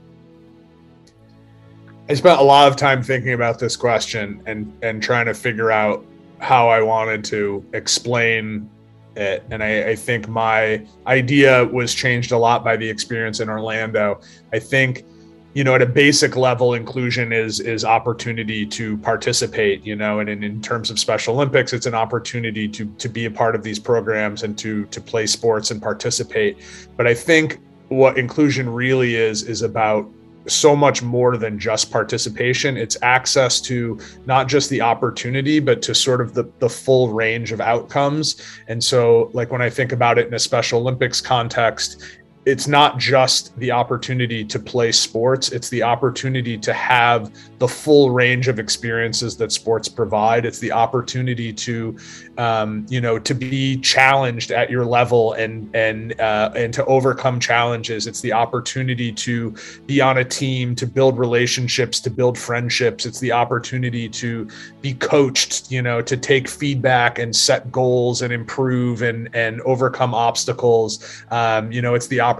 I 2.09 2.13
spent 2.13 2.39
a 2.39 2.43
lot 2.43 2.67
of 2.67 2.75
time 2.75 3.01
thinking 3.01 3.33
about 3.33 3.59
this 3.59 3.75
question 3.75 4.43
and, 4.45 4.71
and 4.81 5.01
trying 5.01 5.25
to 5.25 5.33
figure 5.33 5.71
out 5.71 6.05
how 6.39 6.67
I 6.67 6.81
wanted 6.81 7.23
to 7.25 7.65
explain 7.73 8.69
it. 9.15 9.43
And 9.49 9.63
I, 9.63 9.89
I 9.89 9.95
think 9.95 10.27
my 10.27 10.85
idea 11.07 11.65
was 11.65 11.93
changed 11.93 12.31
a 12.31 12.37
lot 12.37 12.63
by 12.63 12.75
the 12.75 12.89
experience 12.89 13.39
in 13.39 13.49
Orlando. 13.49 14.19
I 14.51 14.59
think 14.59 15.05
you 15.53 15.63
know 15.63 15.75
at 15.75 15.81
a 15.81 15.85
basic 15.85 16.35
level 16.35 16.73
inclusion 16.73 17.31
is 17.31 17.59
is 17.59 17.85
opportunity 17.85 18.65
to 18.65 18.97
participate 18.97 19.85
you 19.85 19.95
know 19.95 20.19
and 20.19 20.29
in, 20.29 20.43
in 20.43 20.61
terms 20.61 20.89
of 20.89 20.99
special 20.99 21.35
olympics 21.35 21.73
it's 21.73 21.85
an 21.85 21.93
opportunity 21.93 22.67
to 22.67 22.85
to 22.97 23.07
be 23.07 23.25
a 23.25 23.31
part 23.31 23.55
of 23.55 23.63
these 23.63 23.79
programs 23.79 24.43
and 24.43 24.57
to 24.57 24.85
to 24.85 24.99
play 24.99 25.25
sports 25.25 25.71
and 25.71 25.81
participate. 25.81 26.57
But 26.97 27.07
i 27.07 27.13
think 27.13 27.59
what 27.89 28.17
inclusion 28.17 28.69
really 28.69 29.15
is 29.15 29.43
is 29.43 29.61
about 29.61 30.09
so 30.45 30.75
much 30.75 31.01
more 31.01 31.37
than 31.37 31.57
just 31.57 31.89
participation. 31.89 32.75
It's 32.75 32.97
access 33.01 33.61
to 33.61 33.97
not 34.25 34.49
just 34.49 34.69
the 34.69 34.81
opportunity 34.81 35.59
but 35.59 35.81
to 35.83 35.95
sort 35.95 36.19
of 36.19 36.33
the, 36.33 36.43
the 36.59 36.67
full 36.67 37.13
range 37.13 37.53
of 37.53 37.61
outcomes. 37.61 38.41
And 38.67 38.83
so 38.83 39.29
like 39.33 39.51
when 39.51 39.61
i 39.61 39.69
think 39.69 39.91
about 39.91 40.17
it 40.17 40.27
in 40.27 40.33
a 40.33 40.39
special 40.39 40.79
olympics 40.79 41.21
context 41.21 42.03
it's 42.45 42.67
not 42.67 42.97
just 42.97 43.57
the 43.59 43.71
opportunity 43.71 44.43
to 44.43 44.59
play 44.59 44.91
sports 44.91 45.51
it's 45.51 45.69
the 45.69 45.83
opportunity 45.83 46.57
to 46.57 46.73
have 46.73 47.31
the 47.63 47.67
full 47.69 48.11
range 48.11 48.49
of 48.49 48.59
experiences 48.59 49.37
that 49.37 49.49
sports 49.49 49.87
provide. 49.87 50.45
It's 50.45 50.59
the 50.59 50.73
opportunity 50.73 51.53
to 51.53 51.97
um, 52.37 52.85
you 52.89 52.99
know 52.99 53.17
to 53.19 53.33
be 53.33 53.77
challenged 53.77 54.51
at 54.51 54.69
your 54.69 54.83
level 54.83 55.31
and 55.33 55.73
and 55.73 56.19
uh, 56.19 56.51
and 56.57 56.73
to 56.73 56.83
overcome 56.87 57.39
challenges. 57.39 58.05
It's 58.05 58.19
the 58.19 58.33
opportunity 58.33 59.13
to 59.13 59.55
be 59.85 60.01
on 60.01 60.17
a 60.17 60.25
team 60.25 60.75
to 60.75 60.85
build 60.85 61.17
relationships 61.17 62.01
to 62.01 62.09
build 62.09 62.37
friendships. 62.37 63.05
It's 63.05 63.21
the 63.21 63.31
opportunity 63.31 64.09
to 64.09 64.45
be 64.81 64.93
coached 64.95 65.71
you 65.71 65.81
know 65.81 66.01
to 66.01 66.17
take 66.17 66.49
feedback 66.49 67.17
and 67.17 67.33
set 67.33 67.71
goals 67.71 68.21
and 68.21 68.33
improve 68.33 69.03
and 69.03 69.29
and 69.33 69.61
overcome 69.61 70.13
obstacles. 70.13 71.23
Um, 71.31 71.71
you 71.71 71.81
know 71.81 71.95
it's 71.95 72.07
the 72.07 72.19
opportunity 72.19 72.32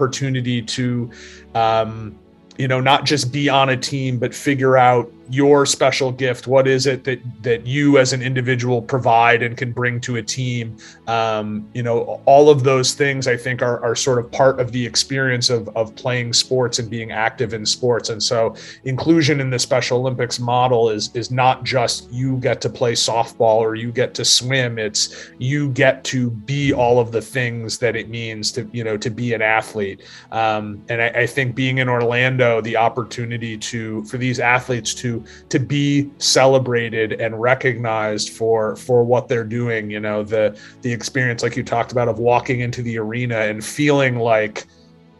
to 0.62 1.10
um, 1.54 2.18
you 2.58 2.68
know 2.68 2.80
not 2.80 3.04
just 3.04 3.32
be 3.32 3.48
on 3.48 3.68
a 3.70 3.76
team 3.76 4.18
but 4.18 4.34
figure 4.34 4.76
out 4.76 5.10
your 5.30 5.66
special 5.66 6.12
gift? 6.12 6.46
What 6.46 6.66
is 6.66 6.86
it 6.86 7.04
that 7.04 7.20
that 7.42 7.66
you 7.66 7.98
as 7.98 8.12
an 8.12 8.22
individual 8.22 8.82
provide 8.82 9.42
and 9.42 9.56
can 9.56 9.72
bring 9.72 10.00
to 10.02 10.16
a 10.16 10.22
team? 10.22 10.76
Um, 11.06 11.68
you 11.74 11.82
know 11.82 12.20
all 12.26 12.50
of 12.50 12.64
those 12.64 12.94
things 12.94 13.26
i 13.26 13.36
think 13.36 13.62
are, 13.62 13.82
are 13.84 13.94
sort 13.94 14.18
of 14.18 14.30
part 14.32 14.60
of 14.60 14.72
the 14.72 14.84
experience 14.84 15.50
of, 15.50 15.68
of 15.76 15.94
playing 15.94 16.32
sports 16.32 16.78
and 16.78 16.90
being 16.90 17.12
active 17.12 17.54
in 17.54 17.64
sports. 17.66 18.08
And 18.08 18.22
so 18.22 18.54
inclusion 18.84 19.40
in 19.40 19.50
the 19.50 19.58
special 19.58 19.98
olympics 19.98 20.38
model 20.38 20.90
is 20.90 21.10
is 21.14 21.30
not 21.30 21.64
just 21.64 22.10
you 22.12 22.36
get 22.38 22.60
to 22.62 22.70
play 22.70 22.92
softball 22.92 23.58
or 23.58 23.74
you 23.74 23.92
get 23.92 24.14
to 24.14 24.24
swim. 24.24 24.78
It's 24.78 25.30
you 25.38 25.70
get 25.70 26.04
to 26.04 26.30
be 26.30 26.72
all 26.72 26.98
of 26.98 27.12
the 27.12 27.22
things 27.22 27.78
that 27.78 27.96
it 27.96 28.08
means 28.08 28.52
to 28.52 28.68
you 28.72 28.84
know 28.84 28.96
to 28.96 29.10
be 29.10 29.34
an 29.34 29.42
athlete. 29.42 30.02
Um, 30.32 30.82
and 30.88 31.02
I, 31.02 31.08
I 31.08 31.26
think 31.26 31.54
being 31.54 31.78
in 31.78 31.88
orlando 31.88 32.60
the 32.60 32.76
opportunity 32.76 33.56
to 33.58 34.04
for 34.04 34.18
these 34.18 34.40
athletes 34.40 34.94
to 34.94 35.13
to 35.48 35.58
be 35.58 36.10
celebrated 36.18 37.12
and 37.20 37.40
recognized 37.40 38.30
for 38.30 38.76
for 38.76 39.04
what 39.04 39.28
they're 39.28 39.44
doing 39.44 39.90
you 39.90 40.00
know 40.00 40.22
the 40.22 40.58
the 40.82 40.92
experience 40.92 41.42
like 41.42 41.56
you 41.56 41.62
talked 41.62 41.92
about 41.92 42.08
of 42.08 42.18
walking 42.18 42.60
into 42.60 42.82
the 42.82 42.98
arena 42.98 43.40
and 43.40 43.64
feeling 43.64 44.16
like 44.18 44.64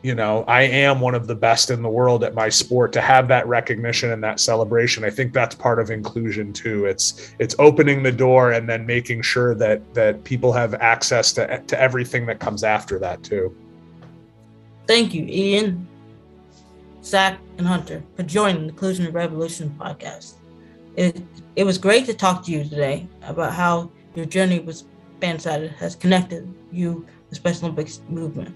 you 0.02 0.14
know 0.14 0.44
i 0.48 0.62
am 0.62 1.00
one 1.00 1.14
of 1.14 1.26
the 1.26 1.34
best 1.34 1.70
in 1.70 1.82
the 1.82 1.88
world 1.88 2.24
at 2.24 2.34
my 2.34 2.48
sport 2.48 2.92
to 2.92 3.00
have 3.00 3.28
that 3.28 3.46
recognition 3.46 4.10
and 4.10 4.22
that 4.22 4.40
celebration 4.40 5.04
i 5.04 5.10
think 5.10 5.32
that's 5.32 5.54
part 5.54 5.78
of 5.78 5.90
inclusion 5.90 6.52
too. 6.52 6.86
It's 6.86 7.34
it's 7.38 7.54
opening 7.58 8.02
the 8.02 8.12
door 8.12 8.52
and 8.52 8.68
then 8.68 8.86
making 8.86 9.22
sure 9.22 9.54
that 9.56 9.94
that 9.94 10.24
people 10.24 10.52
have 10.52 10.74
access 10.74 11.32
to 11.34 11.58
to 11.58 11.80
everything 11.80 12.26
that 12.26 12.40
comes 12.40 12.64
after 12.64 12.98
that 13.00 13.22
too. 13.22 13.54
Thank 14.86 15.14
you 15.14 15.24
ian 15.26 15.86
Zach, 17.04 17.38
and 17.58 17.66
Hunter 17.66 18.02
for 18.16 18.22
joining 18.22 18.62
the 18.62 18.68
Inclusion 18.70 19.12
Revolution 19.12 19.74
podcast. 19.78 20.34
It, 20.96 21.22
it 21.54 21.64
was 21.64 21.76
great 21.76 22.06
to 22.06 22.14
talk 22.14 22.44
to 22.44 22.50
you 22.50 22.64
today 22.64 23.06
about 23.22 23.52
how 23.52 23.90
your 24.14 24.24
journey 24.24 24.60
with 24.60 24.82
Fansided 25.20 25.74
has 25.76 25.94
connected 25.94 26.52
you 26.72 27.06
the 27.28 27.36
Special 27.36 27.66
Olympics 27.66 28.00
movement. 28.08 28.54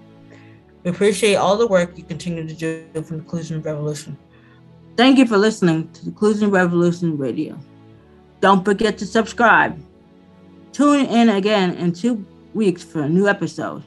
We 0.83 0.91
appreciate 0.91 1.35
all 1.35 1.57
the 1.57 1.67
work 1.67 1.99
you 1.99 2.05
continue 2.05 2.47
to 2.47 2.55
do 2.55 3.03
for 3.03 3.15
Inclusion 3.15 3.61
Revolution. 3.61 4.17
Thank 4.97 5.19
you 5.19 5.27
for 5.27 5.37
listening 5.37 5.93
to 5.93 6.03
the 6.03 6.11
Inclusion 6.11 6.51
Revolution 6.51 7.19
Radio. 7.19 7.59
Don't 8.41 8.65
forget 8.65 8.97
to 8.99 9.07
subscribe. 9.07 9.81
Tune 10.73 11.07
in 11.07 11.29
again 11.29 11.75
in 11.75 11.93
two 11.93 12.25
weeks 12.55 12.83
for 12.85 13.03
a 13.03 13.09
new 13.09 13.29
episode. 13.29 13.85